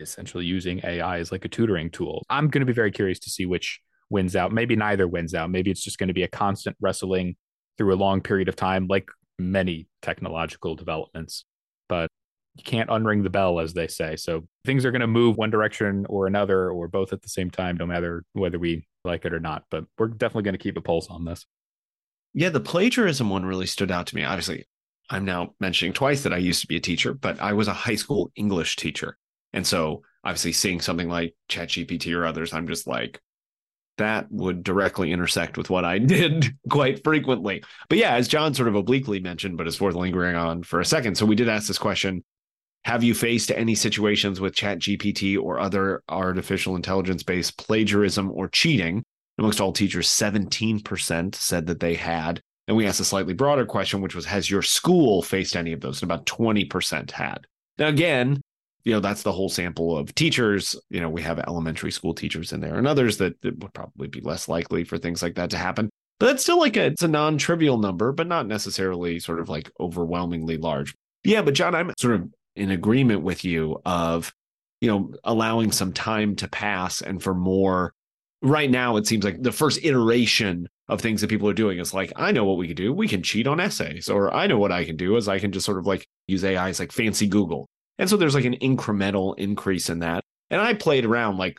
essentially 0.00 0.44
using 0.44 0.80
AI 0.82 1.18
as 1.18 1.30
like 1.30 1.44
a 1.44 1.48
tutoring 1.48 1.90
tool. 1.90 2.24
I'm 2.28 2.48
going 2.48 2.60
to 2.60 2.66
be 2.66 2.72
very 2.72 2.90
curious 2.90 3.18
to 3.20 3.30
see 3.30 3.46
which 3.46 3.80
wins 4.08 4.34
out. 4.34 4.52
Maybe 4.52 4.74
neither 4.74 5.06
wins 5.06 5.34
out. 5.34 5.50
Maybe 5.50 5.70
it's 5.70 5.84
just 5.84 5.98
going 5.98 6.08
to 6.08 6.14
be 6.14 6.22
a 6.22 6.28
constant 6.28 6.76
wrestling 6.80 7.36
through 7.78 7.94
a 7.94 7.96
long 7.96 8.20
period 8.20 8.48
of 8.48 8.56
time, 8.56 8.86
like 8.88 9.08
many 9.38 9.88
technological 10.02 10.74
developments. 10.74 11.44
But 11.88 12.10
you 12.56 12.64
can't 12.64 12.90
unring 12.90 13.22
the 13.22 13.30
bell, 13.30 13.60
as 13.60 13.72
they 13.72 13.86
say. 13.86 14.16
So 14.16 14.46
things 14.64 14.84
are 14.84 14.90
going 14.90 15.00
to 15.00 15.06
move 15.06 15.36
one 15.36 15.50
direction 15.50 16.06
or 16.08 16.26
another, 16.26 16.70
or 16.70 16.88
both 16.88 17.12
at 17.12 17.22
the 17.22 17.28
same 17.28 17.50
time, 17.50 17.76
no 17.76 17.86
matter 17.86 18.24
whether 18.32 18.58
we 18.58 18.86
like 19.04 19.24
it 19.24 19.32
or 19.32 19.40
not. 19.40 19.64
But 19.70 19.84
we're 19.98 20.08
definitely 20.08 20.44
going 20.44 20.54
to 20.54 20.58
keep 20.58 20.76
a 20.76 20.82
pulse 20.82 21.08
on 21.08 21.24
this. 21.24 21.46
Yeah, 22.34 22.50
the 22.50 22.60
plagiarism 22.60 23.30
one 23.30 23.44
really 23.44 23.66
stood 23.66 23.90
out 23.90 24.06
to 24.08 24.16
me. 24.16 24.24
Obviously, 24.24 24.66
I'm 25.08 25.24
now 25.24 25.54
mentioning 25.58 25.92
twice 25.92 26.22
that 26.22 26.32
I 26.32 26.38
used 26.38 26.60
to 26.60 26.68
be 26.68 26.76
a 26.76 26.80
teacher, 26.80 27.14
but 27.14 27.40
I 27.40 27.52
was 27.52 27.68
a 27.68 27.72
high 27.72 27.96
school 27.96 28.30
English 28.36 28.76
teacher. 28.76 29.16
And 29.52 29.66
so 29.66 30.02
obviously 30.24 30.52
seeing 30.52 30.80
something 30.80 31.08
like 31.08 31.34
ChatGPT 31.48 32.16
or 32.16 32.24
others, 32.24 32.52
I'm 32.52 32.68
just 32.68 32.86
like, 32.86 33.20
that 33.98 34.30
would 34.30 34.62
directly 34.62 35.12
intersect 35.12 35.58
with 35.58 35.68
what 35.68 35.84
I 35.84 35.98
did 36.16 36.56
quite 36.68 37.02
frequently. 37.02 37.64
But 37.88 37.98
yeah, 37.98 38.14
as 38.14 38.28
John 38.28 38.54
sort 38.54 38.68
of 38.68 38.76
obliquely 38.76 39.20
mentioned, 39.20 39.56
but 39.56 39.66
it's 39.66 39.80
worth 39.80 39.94
lingering 39.94 40.36
on 40.36 40.62
for 40.62 40.80
a 40.80 40.84
second. 40.84 41.16
So 41.16 41.26
we 41.26 41.34
did 41.34 41.48
ask 41.48 41.66
this 41.66 41.78
question 41.78 42.24
Have 42.84 43.04
you 43.04 43.14
faced 43.14 43.50
any 43.50 43.74
situations 43.74 44.40
with 44.40 44.54
ChatGPT 44.54 45.40
or 45.40 45.60
other 45.60 46.02
artificial 46.08 46.76
intelligence 46.76 47.22
based 47.22 47.58
plagiarism 47.58 48.30
or 48.30 48.48
cheating? 48.48 49.04
Amongst 49.38 49.60
all 49.60 49.72
teachers, 49.72 50.08
17% 50.08 51.34
said 51.34 51.66
that 51.66 51.80
they 51.80 51.94
had. 51.94 52.40
And 52.68 52.76
we 52.76 52.86
asked 52.86 53.00
a 53.00 53.04
slightly 53.04 53.34
broader 53.34 53.64
question, 53.66 54.00
which 54.00 54.14
was 54.14 54.26
Has 54.26 54.50
your 54.50 54.62
school 54.62 55.22
faced 55.22 55.56
any 55.56 55.72
of 55.72 55.80
those? 55.80 56.02
And 56.02 56.10
about 56.10 56.26
20% 56.26 57.10
had. 57.10 57.46
Now, 57.78 57.88
again, 57.88 58.40
you 58.84 58.92
know 58.92 59.00
that's 59.00 59.22
the 59.22 59.32
whole 59.32 59.48
sample 59.48 59.96
of 59.96 60.14
teachers 60.14 60.76
you 60.88 61.00
know 61.00 61.08
we 61.08 61.22
have 61.22 61.38
elementary 61.40 61.90
school 61.90 62.14
teachers 62.14 62.52
in 62.52 62.60
there 62.60 62.76
and 62.76 62.86
others 62.86 63.18
that, 63.18 63.40
that 63.42 63.58
would 63.58 63.74
probably 63.74 64.08
be 64.08 64.20
less 64.20 64.48
likely 64.48 64.84
for 64.84 64.98
things 64.98 65.22
like 65.22 65.34
that 65.34 65.50
to 65.50 65.58
happen 65.58 65.90
but 66.18 66.26
that's 66.26 66.42
still 66.42 66.58
like 66.58 66.76
a 66.76 66.86
it's 66.86 67.02
a 67.02 67.08
non-trivial 67.08 67.78
number 67.78 68.12
but 68.12 68.26
not 68.26 68.46
necessarily 68.46 69.18
sort 69.18 69.40
of 69.40 69.48
like 69.48 69.70
overwhelmingly 69.80 70.56
large 70.56 70.94
yeah 71.24 71.42
but 71.42 71.54
john 71.54 71.74
i'm 71.74 71.92
sort 71.98 72.14
of 72.14 72.28
in 72.56 72.70
agreement 72.70 73.22
with 73.22 73.44
you 73.44 73.80
of 73.84 74.32
you 74.80 74.90
know 74.90 75.12
allowing 75.24 75.72
some 75.72 75.92
time 75.92 76.36
to 76.36 76.48
pass 76.48 77.00
and 77.00 77.22
for 77.22 77.34
more. 77.34 77.94
Right 78.42 78.70
now 78.70 78.96
it 78.96 79.06
seems 79.06 79.24
like 79.24 79.42
the 79.42 79.52
first 79.52 79.84
iteration 79.84 80.68
of 80.88 81.00
things 81.00 81.20
that 81.20 81.28
people 81.28 81.48
are 81.48 81.54
doing 81.54 81.78
is 81.78 81.94
like 81.94 82.12
i 82.16 82.32
know 82.32 82.44
what 82.44 82.56
we 82.56 82.66
can 82.66 82.76
do. 82.76 82.92
We 82.92 83.06
can 83.06 83.22
cheat 83.22 83.46
on 83.46 83.60
essays 83.60 84.08
or 84.08 84.34
i 84.34 84.46
know 84.46 84.58
what 84.58 84.72
i 84.72 84.84
can 84.84 84.96
do 84.96 85.16
is 85.16 85.28
i 85.28 85.38
can 85.38 85.52
just 85.52 85.66
sort 85.66 85.78
of 85.78 85.86
like 85.86 86.06
use 86.26 86.42
ai 86.42 86.70
as 86.70 86.80
like 86.80 86.90
fancy 86.90 87.28
google. 87.28 87.68
And 87.98 88.08
so 88.08 88.16
there's 88.16 88.34
like 88.34 88.46
an 88.46 88.56
incremental 88.56 89.38
increase 89.38 89.90
in 89.90 89.98
that. 89.98 90.24
And 90.50 90.60
I 90.60 90.72
played 90.72 91.04
around 91.04 91.36
like 91.36 91.58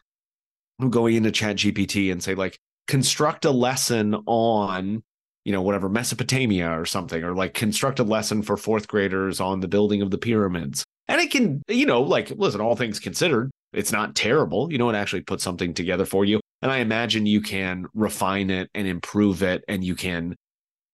going 0.90 1.16
into 1.16 1.32
ChatGPT 1.32 2.12
and 2.12 2.22
say, 2.22 2.36
like, 2.36 2.58
construct 2.88 3.46
a 3.46 3.52
lesson 3.52 4.16
on, 4.26 5.04
you 5.46 5.52
know, 5.52 5.62
whatever, 5.62 5.90
Mesopotamia 5.90 6.70
or 6.70 6.86
something, 6.86 7.24
or 7.24 7.34
like 7.34 7.54
construct 7.54 8.00
a 8.00 8.04
lesson 8.04 8.42
for 8.42 8.58
fourth 8.58 8.88
graders 8.88 9.40
on 9.40 9.60
the 9.60 9.68
building 9.68 10.02
of 10.02 10.12
the 10.12 10.18
pyramids. 10.18 10.84
And 11.08 11.20
it 11.20 11.32
can, 11.32 11.62
you 11.68 11.86
know, 11.86 12.02
like, 12.02 12.32
listen, 12.32 12.62
all 12.62 12.76
things 12.76 13.00
considered, 13.00 13.52
it's 13.74 13.92
not 13.92 14.16
terrible. 14.16 14.72
You 14.72 14.78
know, 14.78 14.90
it 14.90 14.96
actually 14.96 15.22
puts 15.22 15.44
something 15.44 15.74
together 15.74 16.06
for 16.06 16.26
you. 16.26 16.40
And 16.62 16.72
I 16.72 16.78
imagine 16.78 17.26
you 17.26 17.42
can 17.42 17.86
refine 17.94 18.50
it 18.50 18.70
and 18.74 18.88
improve 18.88 19.42
it 19.44 19.64
and 19.68 19.84
you 19.84 19.96
can 19.96 20.36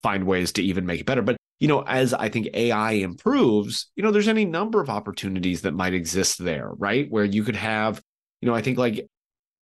find 0.02 0.26
ways 0.26 0.54
to 0.54 0.64
even 0.64 0.86
make 0.86 1.02
it 1.02 1.06
better. 1.06 1.22
But 1.22 1.38
you 1.60 1.68
know, 1.68 1.82
as 1.82 2.14
I 2.14 2.30
think 2.30 2.50
AI 2.54 2.92
improves, 2.94 3.90
you 3.96 4.04
know, 4.04 4.12
there's 4.12 4.28
any 4.28 4.46
number 4.46 4.80
of 4.80 4.90
opportunities 4.90 5.62
that 5.64 5.74
might 5.74 5.94
exist 5.94 6.44
there, 6.44 6.70
right? 6.78 7.10
Where 7.10 7.26
you 7.26 7.44
could 7.44 7.56
have, 7.56 8.00
you 8.42 8.48
know, 8.48 8.54
I 8.54 8.62
think 8.62 8.78
like 8.78 9.08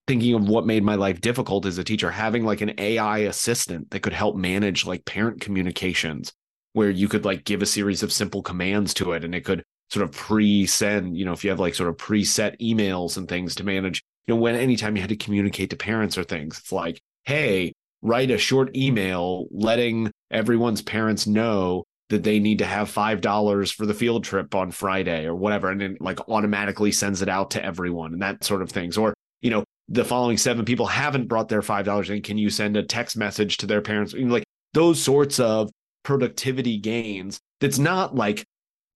thinking 0.07 0.35
of 0.35 0.47
what 0.47 0.65
made 0.65 0.83
my 0.83 0.95
life 0.95 1.21
difficult 1.21 1.65
as 1.65 1.77
a 1.77 1.83
teacher, 1.83 2.11
having 2.11 2.45
like 2.45 2.61
an 2.61 2.73
AI 2.77 3.19
assistant 3.19 3.89
that 3.91 4.01
could 4.01 4.13
help 4.13 4.35
manage 4.35 4.85
like 4.85 5.05
parent 5.05 5.41
communications, 5.41 6.31
where 6.73 6.89
you 6.89 7.07
could 7.07 7.25
like 7.25 7.43
give 7.43 7.61
a 7.61 7.65
series 7.65 8.03
of 8.03 8.11
simple 8.11 8.43
commands 8.43 8.93
to 8.93 9.13
it 9.13 9.23
and 9.23 9.33
it 9.33 9.45
could 9.45 9.63
sort 9.89 10.03
of 10.03 10.11
pre-send, 10.11 11.17
you 11.17 11.25
know, 11.25 11.33
if 11.33 11.43
you 11.43 11.49
have 11.49 11.59
like 11.59 11.75
sort 11.75 11.89
of 11.89 11.97
preset 11.97 12.59
emails 12.59 13.17
and 13.17 13.27
things 13.27 13.55
to 13.55 13.63
manage, 13.63 14.03
you 14.27 14.33
know, 14.33 14.41
when 14.41 14.55
anytime 14.55 14.95
you 14.95 15.01
had 15.01 15.09
to 15.09 15.15
communicate 15.15 15.69
to 15.69 15.75
parents 15.75 16.17
or 16.17 16.23
things, 16.23 16.59
it's 16.59 16.71
like, 16.71 16.99
hey, 17.23 17.73
write 18.01 18.31
a 18.31 18.37
short 18.37 18.75
email 18.75 19.47
letting 19.51 20.11
everyone's 20.31 20.81
parents 20.81 21.25
know 21.25 21.83
that 22.09 22.23
they 22.23 22.39
need 22.39 22.59
to 22.59 22.65
have 22.65 22.89
five 22.89 23.21
dollars 23.21 23.71
for 23.71 23.85
the 23.85 23.93
field 23.93 24.23
trip 24.23 24.53
on 24.53 24.69
Friday 24.71 25.25
or 25.25 25.35
whatever, 25.35 25.69
and 25.71 25.81
then 25.81 25.97
like 25.99 26.19
automatically 26.29 26.91
sends 26.91 27.21
it 27.21 27.29
out 27.29 27.51
to 27.51 27.63
everyone 27.63 28.13
and 28.13 28.21
that 28.21 28.43
sort 28.43 28.61
of 28.61 28.69
things. 28.69 28.97
Or 28.97 29.13
you 29.41 29.49
know, 29.49 29.63
the 29.87 30.05
following 30.05 30.37
seven 30.37 30.65
people 30.65 30.87
haven't 30.87 31.27
brought 31.27 31.49
their 31.49 31.61
five 31.61 31.85
dollars 31.85 32.09
in. 32.09 32.21
Can 32.21 32.37
you 32.37 32.49
send 32.49 32.77
a 32.77 32.83
text 32.83 33.17
message 33.17 33.57
to 33.57 33.67
their 33.67 33.81
parents? 33.81 34.13
You 34.13 34.25
know, 34.25 34.33
like 34.33 34.45
those 34.73 35.01
sorts 35.01 35.39
of 35.39 35.69
productivity 36.03 36.77
gains. 36.77 37.39
That's 37.61 37.79
not 37.79 38.15
like 38.15 38.45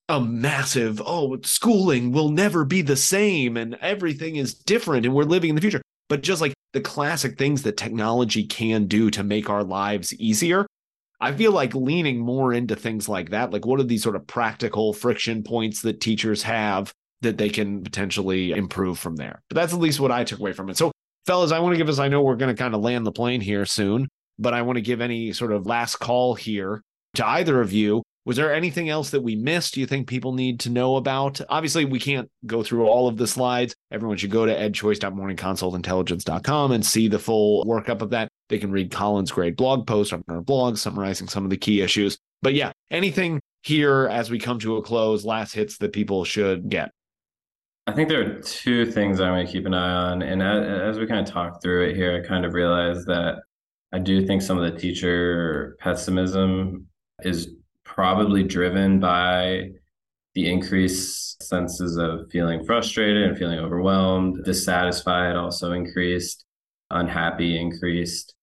a 0.10 0.20
massive 0.20 1.02
oh 1.06 1.38
schooling 1.44 2.12
will 2.12 2.30
never 2.30 2.66
be 2.66 2.82
the 2.82 2.96
same 2.96 3.58
and 3.58 3.76
everything 3.76 4.38
is 4.38 4.56
different 4.56 5.06
and 5.06 5.14
we're 5.14 5.24
living 5.24 5.50
in 5.50 5.56
the 5.56 5.62
future 5.62 5.82
but 6.10 6.24
just 6.24 6.42
like 6.42 6.54
the 6.74 6.82
classic 6.82 7.38
things 7.38 7.62
that 7.64 7.78
technology 7.78 8.44
can 8.44 8.86
do 8.86 9.10
to 9.12 9.24
make 9.24 9.50
our 9.50 9.64
lives 9.64 10.14
easier. 10.16 10.66
I 11.22 11.32
feel 11.34 11.52
like 11.52 11.76
leaning 11.76 12.20
more 12.20 12.54
into 12.54 12.76
things 12.76 13.08
like 13.08 13.30
that. 13.30 13.52
Like, 13.52 13.66
what 13.66 13.80
are 13.80 13.84
these 13.84 14.04
sort 14.04 14.16
of 14.16 14.26
practical 14.28 14.94
friction 14.94 15.44
points 15.44 15.82
that 15.82 16.02
teachers 16.02 16.44
have 16.44 16.94
that 17.22 17.38
they 17.38 17.50
can 17.50 17.84
potentially 17.84 18.52
improve 18.52 19.00
from 19.00 19.16
there? 19.16 19.42
But 19.50 19.56
that's 19.56 19.74
at 19.74 19.80
least 19.80 20.00
what 20.00 20.12
I 20.12 20.24
took 20.24 20.40
away 20.40 20.54
from 20.54 20.70
it. 20.70 20.78
So, 20.78 20.92
fellas, 21.26 21.52
I 21.52 21.60
want 21.60 21.74
to 21.74 21.78
give 21.78 21.90
us, 21.90 22.00
I 22.00 22.08
know 22.08 22.22
we're 22.22 22.36
going 22.36 22.56
to 22.56 22.62
kind 22.62 22.74
of 22.74 22.82
land 22.82 23.06
the 23.06 23.12
plane 23.12 23.42
here 23.42 23.66
soon, 23.66 24.08
but 24.38 24.54
I 24.54 24.62
want 24.62 24.78
to 24.78 24.82
give 24.82 25.02
any 25.02 25.34
sort 25.34 25.52
of 25.52 25.66
last 25.66 25.98
call 25.98 26.36
here 26.36 26.82
to 27.16 27.26
either 27.26 27.62
of 27.62 27.74
you 27.74 28.04
was 28.30 28.38
there 28.38 28.54
anything 28.54 28.90
else 28.90 29.10
that 29.10 29.24
we 29.24 29.36
missed 29.36 29.74
Do 29.74 29.80
you 29.80 29.88
think 29.88 30.08
people 30.08 30.34
need 30.34 30.60
to 30.60 30.70
know 30.70 30.98
about? 30.98 31.42
Obviously, 31.50 31.86
we 31.86 32.00
can't 32.00 32.30
go 32.46 32.62
through 32.62 32.86
all 32.86 33.08
of 33.08 33.18
the 33.18 33.26
slides. 33.26 33.74
Everyone 33.92 34.18
should 34.18 34.30
go 34.30 34.46
to 34.46 34.54
edchoice.morningconsultintelligence.com 34.54 36.72
and 36.72 36.86
see 36.86 37.08
the 37.08 37.18
full 37.18 37.66
workup 37.66 38.04
of 38.04 38.12
that. 38.12 38.30
They 38.50 38.60
can 38.60 38.72
read 38.72 38.92
Colyn's 38.92 39.32
great 39.32 39.58
blog 39.58 39.88
post 39.88 40.14
on 40.14 40.24
our 40.28 40.42
blog 40.42 40.78
summarizing 40.78 41.28
some 41.28 41.44
of 41.44 41.50
the 41.50 41.58
key 41.58 41.82
issues. 41.82 42.20
But 42.44 42.54
yeah, 42.54 42.72
anything 42.92 43.42
here 43.64 44.08
as 44.12 44.30
we 44.30 44.38
come 44.38 44.60
to 44.60 44.78
a 44.78 44.84
close, 44.84 45.26
last 45.26 45.56
hits 45.56 45.78
that 45.78 45.92
people 45.92 46.24
should 46.24 46.70
get? 46.70 46.92
I 47.90 47.92
think 47.92 48.08
there 48.08 48.22
are 48.22 48.40
two 48.42 48.86
things 48.86 49.20
I'm 49.20 49.34
going 49.34 49.48
to 49.48 49.52
keep 49.52 49.66
an 49.66 49.74
eye 49.74 50.12
on. 50.12 50.22
And 50.22 50.44
as 50.44 51.00
we 51.00 51.08
kind 51.08 51.28
of 51.28 51.34
talk 51.34 51.60
through 51.60 51.90
it 51.90 51.96
here, 51.96 52.22
I 52.24 52.28
kind 52.28 52.46
of 52.46 52.54
realized 52.54 53.08
that 53.08 53.40
I 53.92 53.98
do 53.98 54.24
think 54.28 54.44
some 54.44 54.60
of 54.60 54.72
the 54.72 54.80
teacher 54.80 55.76
pessimism 55.80 56.86
is 57.24 57.50
probably 57.86 58.44
driven 58.44 59.00
by 59.00 59.72
the 60.36 60.48
increased 60.48 61.42
senses 61.42 61.98
of 61.98 62.30
feeling 62.30 62.64
frustrated 62.64 63.24
and 63.24 63.36
feeling 63.36 63.58
overwhelmed, 63.58 64.46
dissatisfied 64.46 65.36
also 65.36 65.72
increased, 65.72 66.46
unhappy 66.92 67.60
increased. 67.60 68.36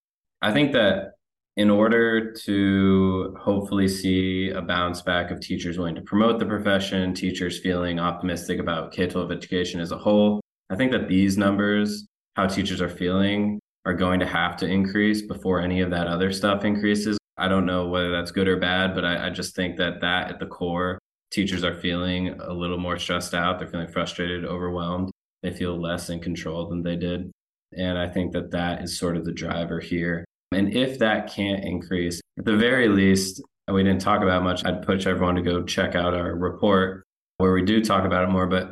I 0.43 0.53
think 0.53 0.73
that 0.73 1.16
in 1.57 1.71
order 1.71 2.33
to 2.33 3.35
hopefully 3.41 3.89
see 3.89 4.51
a 4.51 4.61
bounce 4.61 5.01
back 5.01 5.31
of 5.31 5.41
teachers 5.41 5.79
willing 5.79 5.95
to 5.95 6.03
promote 6.03 6.39
the 6.39 6.45
profession, 6.45 7.15
teachers 7.15 7.59
feeling 7.59 7.99
optimistic 7.99 8.59
about 8.61 8.93
K 8.93 9.07
12 9.07 9.33
education 9.33 9.81
as 9.81 9.91
a 9.91 9.97
whole, 9.97 10.41
I 10.69 10.77
think 10.77 10.93
that 10.93 11.09
these 11.09 11.39
numbers, 11.39 12.07
how 12.35 12.47
teachers 12.47 12.83
are 12.83 12.89
feeling, 12.89 13.59
are 13.87 13.95
going 13.95 14.21
to 14.21 14.27
have 14.27 14.57
to 14.59 14.67
increase 14.67 15.23
before 15.23 15.61
any 15.61 15.81
of 15.81 15.91
that 15.91 16.09
other 16.09 16.33
stuff 16.33 16.65
increases. 16.65 17.17
I 17.39 17.49
don't 17.49 17.67
know 17.67 17.87
whether 17.89 18.11
that's 18.11 18.33
good 18.33 18.49
or 18.49 18.57
bad, 18.59 18.95
but 18.95 19.05
I, 19.05 19.29
I 19.29 19.31
just 19.31 19.55
think 19.55 19.77
that 19.77 20.01
that 20.01 20.31
at 20.31 20.41
the 20.41 20.47
core, 20.47 20.99
teachers 21.31 21.65
are 21.65 21.75
feeling 21.75 22.29
a 22.41 22.53
little 22.53 22.79
more 22.79 22.99
stressed 22.99 23.35
out. 23.35 23.59
They're 23.59 23.69
feeling 23.69 23.89
frustrated, 23.89 24.45
overwhelmed. 24.45 25.11
They 25.43 25.53
feel 25.53 25.81
less 25.81 26.11
in 26.11 26.21
control 26.21 26.69
than 26.69 26.83
they 26.83 26.97
did. 26.97 27.31
And 27.77 27.99
I 27.99 28.09
think 28.09 28.33
that 28.33 28.51
that 28.51 28.83
is 28.83 28.99
sort 28.99 29.17
of 29.17 29.25
the 29.25 29.33
driver 29.33 29.81
here. 29.81 30.25
And 30.53 30.75
if 30.75 30.99
that 31.01 31.33
can't 31.33 31.65
increase, 31.65 32.21
at 32.39 32.45
the 32.45 32.57
very 32.57 32.89
least, 32.89 33.43
we 33.73 33.83
didn't 33.83 34.01
talk 34.01 34.23
about 34.23 34.43
much. 34.43 34.65
I'd 34.65 34.83
push 34.83 35.07
everyone 35.07 35.35
to 35.35 35.43
go 35.43 35.63
check 35.65 35.95
out 35.95 36.15
our 36.15 36.35
report 36.35 37.05
where 37.39 37.53
we 37.53 37.65
do 37.65 37.83
talk 37.83 38.05
about 38.05 38.25
it 38.25 38.31
more. 38.31 38.47
But 38.47 38.71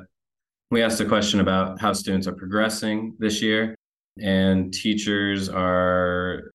we 0.70 0.82
asked 0.82 1.00
a 1.00 1.04
question 1.04 1.40
about 1.40 1.80
how 1.80 1.92
students 1.92 2.26
are 2.26 2.34
progressing 2.34 3.16
this 3.18 3.42
year. 3.42 3.74
And 4.20 4.72
teachers 4.72 5.48
are 5.48 6.52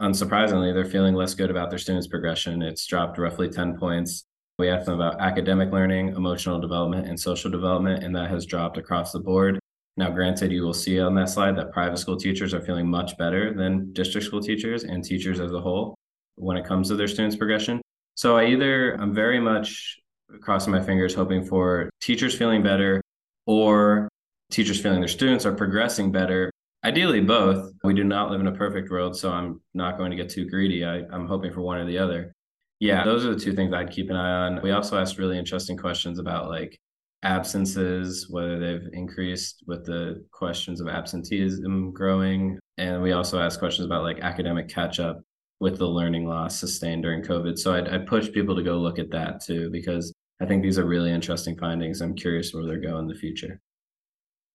unsurprisingly, 0.00 0.72
they're 0.72 0.84
feeling 0.84 1.14
less 1.14 1.34
good 1.34 1.50
about 1.50 1.70
their 1.70 1.78
students' 1.78 2.06
progression. 2.06 2.62
It's 2.62 2.86
dropped 2.86 3.18
roughly 3.18 3.48
10 3.48 3.78
points. 3.78 4.24
We 4.58 4.68
asked 4.68 4.86
them 4.86 4.94
about 4.94 5.20
academic 5.20 5.72
learning, 5.72 6.08
emotional 6.08 6.60
development, 6.60 7.08
and 7.08 7.18
social 7.18 7.50
development, 7.50 8.04
and 8.04 8.14
that 8.14 8.30
has 8.30 8.46
dropped 8.46 8.78
across 8.78 9.12
the 9.12 9.20
board. 9.20 9.58
Now, 9.96 10.10
granted, 10.10 10.52
you 10.52 10.62
will 10.62 10.72
see 10.72 11.00
on 11.00 11.14
that 11.16 11.28
slide 11.28 11.56
that 11.56 11.72
private 11.72 11.98
school 11.98 12.16
teachers 12.16 12.54
are 12.54 12.62
feeling 12.62 12.88
much 12.88 13.16
better 13.18 13.52
than 13.52 13.92
district 13.92 14.26
school 14.26 14.40
teachers 14.40 14.84
and 14.84 15.04
teachers 15.04 15.38
as 15.38 15.52
a 15.52 15.60
whole 15.60 15.94
when 16.36 16.56
it 16.56 16.64
comes 16.64 16.88
to 16.88 16.96
their 16.96 17.08
students' 17.08 17.36
progression. 17.36 17.80
So 18.14 18.36
I 18.36 18.46
either, 18.46 18.94
I'm 18.94 19.14
very 19.14 19.38
much 19.38 19.98
crossing 20.40 20.72
my 20.72 20.82
fingers, 20.82 21.14
hoping 21.14 21.44
for 21.44 21.90
teachers 22.00 22.34
feeling 22.34 22.62
better 22.62 23.02
or 23.46 24.08
teachers 24.50 24.80
feeling 24.80 25.00
their 25.00 25.08
students 25.08 25.44
are 25.44 25.54
progressing 25.54 26.10
better. 26.10 26.50
Ideally, 26.84 27.20
both. 27.20 27.72
We 27.84 27.94
do 27.94 28.04
not 28.04 28.30
live 28.30 28.40
in 28.40 28.46
a 28.46 28.52
perfect 28.52 28.90
world, 28.90 29.16
so 29.16 29.30
I'm 29.30 29.60
not 29.74 29.98
going 29.98 30.10
to 30.10 30.16
get 30.16 30.30
too 30.30 30.48
greedy. 30.48 30.84
I, 30.84 31.02
I'm 31.12 31.26
hoping 31.26 31.52
for 31.52 31.60
one 31.60 31.78
or 31.78 31.86
the 31.86 31.98
other. 31.98 32.32
Yeah, 32.80 33.04
those 33.04 33.24
are 33.24 33.34
the 33.34 33.40
two 33.40 33.52
things 33.52 33.72
I'd 33.72 33.92
keep 33.92 34.10
an 34.10 34.16
eye 34.16 34.46
on. 34.46 34.60
We 34.62 34.72
also 34.72 34.98
asked 34.98 35.18
really 35.18 35.38
interesting 35.38 35.76
questions 35.76 36.18
about 36.18 36.48
like 36.48 36.78
absences, 37.22 38.28
whether 38.28 38.58
they've 38.58 38.92
increased 38.92 39.62
with 39.66 39.84
the 39.84 40.24
questions 40.32 40.80
of 40.80 40.88
absenteeism 40.88 41.92
growing. 41.92 42.58
And 42.78 43.02
we 43.02 43.12
also 43.12 43.38
asked 43.38 43.58
questions 43.58 43.86
about 43.86 44.02
like 44.02 44.20
academic 44.20 44.68
catch 44.68 44.98
up 44.98 45.20
with 45.60 45.78
the 45.78 45.86
learning 45.86 46.26
loss 46.26 46.58
sustained 46.58 47.04
during 47.04 47.22
COVID. 47.22 47.58
So 47.58 47.74
I'd, 47.74 47.88
I'd 47.88 48.06
push 48.06 48.32
people 48.32 48.56
to 48.56 48.62
go 48.62 48.78
look 48.78 48.98
at 48.98 49.10
that 49.10 49.40
too, 49.44 49.70
because 49.70 50.12
I 50.40 50.46
think 50.46 50.62
these 50.62 50.78
are 50.78 50.84
really 50.84 51.12
interesting 51.12 51.56
findings. 51.56 52.00
I'm 52.00 52.14
curious 52.16 52.52
where 52.52 52.66
they're 52.66 52.78
going 52.78 53.04
in 53.04 53.06
the 53.06 53.14
future. 53.14 53.60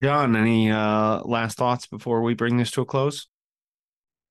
John, 0.03 0.35
any 0.35 0.69
uh, 0.69 1.21
last 1.23 1.57
thoughts 1.57 1.87
before 1.87 2.21
we 2.21 2.33
bring 2.33 2.57
this 2.57 2.71
to 2.71 2.81
a 2.81 2.85
close? 2.85 3.27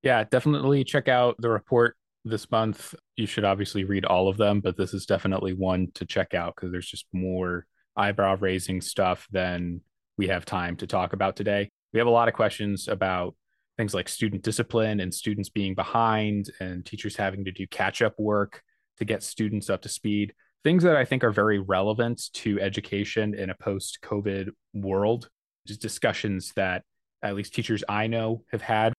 Yeah, 0.03 0.23
definitely 0.25 0.85
check 0.85 1.09
out 1.09 1.37
the 1.39 1.49
report 1.49 1.97
this 2.25 2.51
month. 2.51 2.95
You 3.17 3.27
should 3.27 3.45
obviously 3.45 3.85
read 3.85 4.05
all 4.05 4.29
of 4.29 4.37
them, 4.37 4.61
but 4.61 4.77
this 4.77 4.93
is 4.93 5.07
definitely 5.07 5.55
one 5.55 5.89
to 5.95 6.05
check 6.05 6.35
out 6.35 6.55
because 6.55 6.71
there's 6.71 6.89
just 6.89 7.07
more 7.13 7.67
eyebrow 7.97 8.37
raising 8.39 8.81
stuff 8.81 9.27
than 9.31 9.81
we 10.19 10.29
have 10.29 10.45
time 10.45 10.77
to 10.77 10.87
talk 10.87 11.13
about 11.13 11.37
today. 11.37 11.69
We 11.93 11.99
have 11.99 12.07
a 12.07 12.11
lot 12.11 12.29
of 12.29 12.35
questions 12.35 12.89
about 12.89 13.35
things 13.77 13.95
like 13.95 14.09
student 14.09 14.43
discipline 14.43 15.01
and 15.01 15.13
students 15.13 15.49
being 15.49 15.75
behind 15.75 16.51
and 16.61 16.85
teachers 16.85 17.17
having 17.17 17.45
to 17.45 17.53
do 17.53 17.67
catch 17.67 18.03
up 18.03 18.15
work 18.19 18.63
to 18.99 19.05
get 19.05 19.23
students 19.23 19.69
up 19.69 19.83
to 19.83 19.89
speed. 19.89 20.35
Things 20.65 20.83
that 20.83 20.97
I 20.97 21.05
think 21.05 21.23
are 21.23 21.31
very 21.31 21.59
relevant 21.59 22.31
to 22.35 22.61
education 22.61 23.35
in 23.35 23.51
a 23.51 23.55
post 23.55 23.99
COVID 24.03 24.49
world. 24.75 25.29
Just 25.67 25.83
discussions 25.83 26.53
that 26.57 26.83
at 27.23 27.35
least 27.35 27.55
teachers 27.55 27.85
I 27.89 28.07
know 28.07 28.45
have 28.51 28.63
had. 28.63 28.93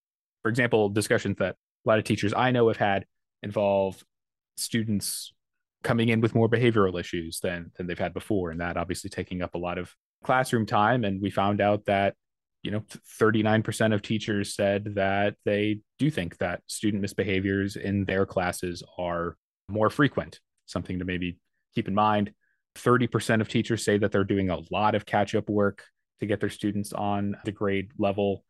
For 0.43 0.49
example, 0.49 0.89
discussions 0.89 1.38
that 1.39 1.55
a 1.86 1.89
lot 1.89 1.97
of 1.97 2.05
teachers 2.05 2.33
I 2.33 2.51
know 2.51 2.67
have 2.67 2.77
had 2.77 3.05
involve 3.43 4.03
students 4.55 5.33
coming 5.88 6.10
in 6.10 6.19
with 6.19 6.36
more 6.36 6.50
behavioral 6.50 7.00
issues 7.00 7.39
than 7.39 7.71
than 7.78 7.88
they've 7.88 7.97
had 7.97 8.13
before 8.13 8.52
and 8.52 8.60
that 8.60 8.76
obviously 8.76 9.10
taking 9.10 9.41
up 9.41 9.56
a 9.56 9.58
lot 9.58 9.78
of 9.78 9.95
classroom 10.21 10.65
time. 10.65 11.06
And 11.06 11.21
we 11.21 11.32
found 11.32 11.62
out 11.62 11.86
that 11.86 12.13
you 12.62 12.71
know 12.71 12.84
39% 13.21 13.93
of 13.93 14.02
teachers 14.02 14.54
said 14.54 14.95
that 14.95 15.36
they 15.45 15.80
do 15.97 16.12
think 16.12 16.38
that 16.39 16.62
student 16.67 17.02
misbehaviors 17.02 17.78
in 17.78 18.04
their 18.04 18.26
classes 18.26 18.84
are 18.97 19.38
more 19.69 19.89
frequent. 19.89 20.41
Something 20.65 21.00
to 21.00 21.06
maybe 21.06 21.39
keep 21.73 21.88
in 21.88 21.95
mind. 21.95 22.34
30% 22.76 23.39
of 23.39 23.47
teachers 23.47 23.86
say 23.86 23.97
that 23.97 24.12
they're 24.12 24.26
doing 24.26 24.50
a 24.50 24.60
lot 24.69 24.93
of 24.93 25.06
catch 25.06 25.36
up 25.36 25.50
work 25.50 25.86
to 26.19 26.26
get 26.26 26.41
their 26.41 26.50
students 26.50 26.91
on 26.91 27.38
the 27.45 27.52
grade 27.54 27.91
level. 27.97 28.43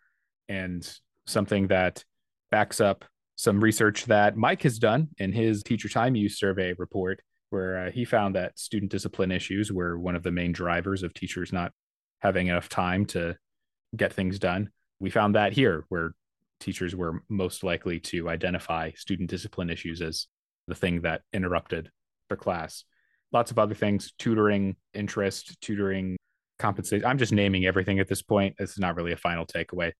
And 0.49 0.81
something 1.27 1.67
that 1.67 2.03
backs 2.49 2.81
up 2.81 3.05
some 3.37 3.61
research 3.61 4.05
that 4.05 4.35
Mike 4.35 4.63
has 4.63 4.79
done 4.79 5.09
in 5.19 5.31
his 5.31 5.61
teacher 5.61 5.87
time 5.87 6.15
use 6.15 6.39
survey 6.39 6.73
report, 6.77 7.21
where 7.49 7.87
uh, 7.87 7.91
he 7.91 8.05
found 8.05 8.35
that 8.35 8.57
student 8.59 8.91
discipline 8.91 9.31
issues 9.31 9.71
were 9.71 9.97
one 9.97 10.15
of 10.15 10.23
the 10.23 10.31
main 10.31 10.51
drivers 10.51 11.03
of 11.03 11.13
teachers 11.13 11.53
not 11.53 11.71
having 12.19 12.47
enough 12.47 12.69
time 12.69 13.05
to 13.05 13.37
get 13.95 14.13
things 14.13 14.39
done. 14.39 14.69
We 14.99 15.09
found 15.09 15.35
that 15.35 15.53
here, 15.53 15.85
where 15.89 16.13
teachers 16.59 16.95
were 16.95 17.23
most 17.29 17.63
likely 17.63 17.99
to 17.99 18.29
identify 18.29 18.91
student 18.95 19.29
discipline 19.29 19.69
issues 19.69 20.01
as 20.01 20.27
the 20.67 20.75
thing 20.75 21.01
that 21.01 21.21
interrupted 21.31 21.91
their 22.29 22.37
class. 22.37 22.83
Lots 23.31 23.51
of 23.51 23.59
other 23.59 23.75
things, 23.75 24.13
tutoring 24.17 24.75
interest, 24.93 25.61
tutoring 25.61 26.17
compensation. 26.59 27.05
I'm 27.05 27.17
just 27.17 27.31
naming 27.31 27.65
everything 27.65 27.99
at 27.99 28.07
this 28.07 28.21
point. 28.21 28.55
It's 28.57 28.79
not 28.79 28.95
really 28.95 29.11
a 29.11 29.17
final 29.17 29.45
takeaway 29.45 29.91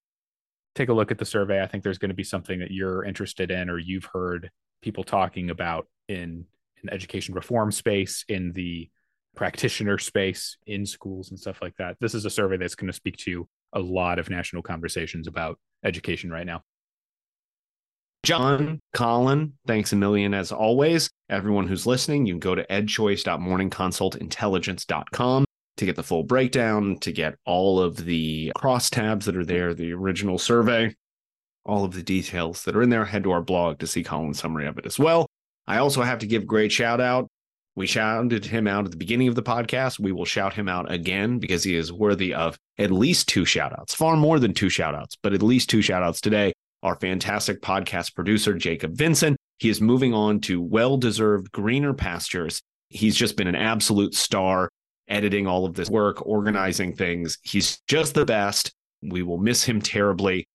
take 0.77 0.89
a 0.89 0.93
look 0.93 1.11
at 1.11 1.17
the 1.17 1.25
survey. 1.25 1.61
I 1.61 1.67
think 1.67 1.83
there's 1.83 1.97
going 1.97 2.09
to 2.09 2.15
be 2.15 2.23
something 2.23 2.59
that 2.59 2.71
you're 2.71 3.03
interested 3.03 3.51
in 3.51 3.69
or 3.69 3.79
you've 3.79 4.07
heard 4.13 4.51
people 4.81 5.03
talking 5.03 5.49
about 5.49 5.87
in 6.07 6.45
in 6.83 6.89
education 6.89 7.33
reform 7.33 7.71
space, 7.71 8.25
in 8.27 8.51
the 8.53 8.89
practitioner 9.35 9.97
space, 9.97 10.57
in 10.65 10.85
schools 10.85 11.29
and 11.29 11.39
stuff 11.39 11.61
like 11.61 11.75
that. 11.77 11.95
This 11.99 12.13
is 12.13 12.25
a 12.25 12.29
survey 12.29 12.57
that's 12.57 12.75
going 12.75 12.87
to 12.87 12.93
speak 12.93 13.17
to 13.17 13.47
a 13.73 13.79
lot 13.79 14.19
of 14.19 14.29
national 14.29 14.63
conversations 14.63 15.27
about 15.27 15.59
education 15.83 16.31
right 16.31 16.45
now. 16.45 16.63
John, 18.23 18.79
Colyn, 18.93 19.53
thanks 19.67 19.93
a 19.93 19.95
million 19.95 20.33
as 20.33 20.51
always. 20.51 21.11
Everyone 21.29 21.67
who's 21.67 21.85
listening, 21.85 22.25
you 22.25 22.33
can 22.33 22.39
go 22.39 22.55
to 22.55 22.65
edchoice.morningconsultintelligence.com 22.65 25.45
to 25.77 25.85
get 25.85 25.95
the 25.95 26.03
full 26.03 26.23
breakdown, 26.23 26.97
to 26.99 27.11
get 27.11 27.35
all 27.45 27.79
of 27.79 28.03
the 28.03 28.51
cross 28.55 28.89
tabs 28.89 29.27
that 29.27 29.37
are 29.37 29.45
there, 29.45 29.73
the 29.73 29.93
original 29.93 30.39
survey, 30.39 30.93
all 31.63 31.85
of 31.85 31.93
the 31.93 32.03
details 32.03 32.63
that 32.63 32.75
are 32.75 32.81
in 32.81 32.89
there. 32.89 33.05
Head 33.05 33.23
to 33.23 33.31
our 33.31 33.41
blog 33.41 33.79
to 33.79 33.87
see 33.87 34.03
Colyn's 34.03 34.39
summary 34.39 34.67
of 34.67 34.77
it 34.77 34.85
as 34.85 34.99
well. 34.99 35.27
I 35.67 35.79
also 35.79 36.01
have 36.01 36.19
to 36.19 36.27
give 36.27 36.47
great 36.47 36.71
shout 36.71 37.01
out. 37.01 37.27
We 37.75 37.85
shouted 37.85 38.45
him 38.45 38.67
out 38.67 38.85
at 38.85 38.91
the 38.91 38.97
beginning 38.97 39.27
of 39.27 39.35
the 39.35 39.43
podcast. 39.43 39.99
We 39.99 40.11
will 40.11 40.25
shout 40.25 40.53
him 40.53 40.67
out 40.67 40.91
again 40.91 41.37
because 41.37 41.63
he 41.63 41.75
is 41.75 41.93
worthy 41.93 42.33
of 42.33 42.57
at 42.79 42.89
least 42.89 43.27
two 43.27 43.45
shout 43.45 43.77
outs, 43.77 43.93
far 43.93 44.15
more 44.15 44.39
than 44.39 44.53
two 44.53 44.69
shout 44.69 44.95
outs, 44.95 45.15
but 45.21 45.33
at 45.33 45.43
least 45.43 45.69
two 45.69 45.81
shout 45.83 46.01
outs 46.01 46.19
today. 46.21 46.53
Our 46.81 46.95
fantastic 46.95 47.61
podcast 47.61 48.15
producer, 48.15 48.53
Jacob 48.55 48.95
Vincent. 48.95 49.37
He 49.59 49.69
is 49.69 49.81
moving 49.81 50.13
on 50.13 50.39
to 50.41 50.61
well 50.61 50.97
deserved 50.97 51.51
greener 51.51 51.93
pastures. 51.93 52.61
He's 52.89 53.15
just 53.15 53.35
been 53.35 53.47
an 53.47 53.55
absolute 53.55 54.15
star 54.15 54.69
editing 55.07 55.47
all 55.47 55.65
of 55.65 55.75
this 55.75 55.89
work, 55.89 56.25
organizing 56.25 56.95
things. 56.95 57.37
He's 57.43 57.79
just 57.87 58.13
the 58.13 58.25
best. 58.25 58.73
We 59.01 59.23
will 59.23 59.37
miss 59.37 59.63
him 59.63 59.81
terribly. 59.81 60.47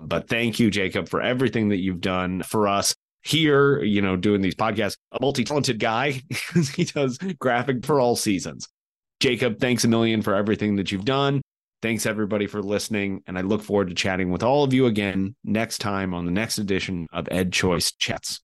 But 0.00 0.28
thank 0.28 0.60
you, 0.60 0.70
Jacob, 0.70 1.08
for 1.08 1.20
everything 1.20 1.70
that 1.70 1.78
you've 1.78 2.00
done 2.00 2.42
for 2.42 2.68
us 2.68 2.94
here, 3.22 3.82
you 3.82 4.00
know, 4.02 4.16
doing 4.16 4.40
these 4.40 4.54
podcasts. 4.54 4.96
A 5.12 5.18
multi 5.20 5.44
talented 5.44 5.78
guy, 5.78 6.22
he 6.74 6.84
does 6.84 7.18
graphic 7.38 7.84
for 7.84 8.00
all 8.00 8.16
seasons. 8.16 8.68
Jacob, 9.20 9.58
thanks 9.58 9.84
a 9.84 9.88
million 9.88 10.22
for 10.22 10.34
everything 10.34 10.76
that 10.76 10.92
you've 10.92 11.04
done. 11.04 11.42
Thanks, 11.80 12.06
everybody, 12.06 12.46
for 12.46 12.62
listening. 12.62 13.22
And 13.26 13.38
I 13.38 13.42
look 13.42 13.62
forward 13.62 13.88
to 13.88 13.94
chatting 13.94 14.30
with 14.30 14.42
all 14.42 14.64
of 14.64 14.72
you 14.72 14.86
again 14.86 15.34
next 15.44 15.78
time 15.78 16.12
on 16.12 16.24
the 16.24 16.32
next 16.32 16.58
edition 16.58 17.06
of 17.12 17.26
EdChoice 17.26 17.94
Chats. 17.98 18.40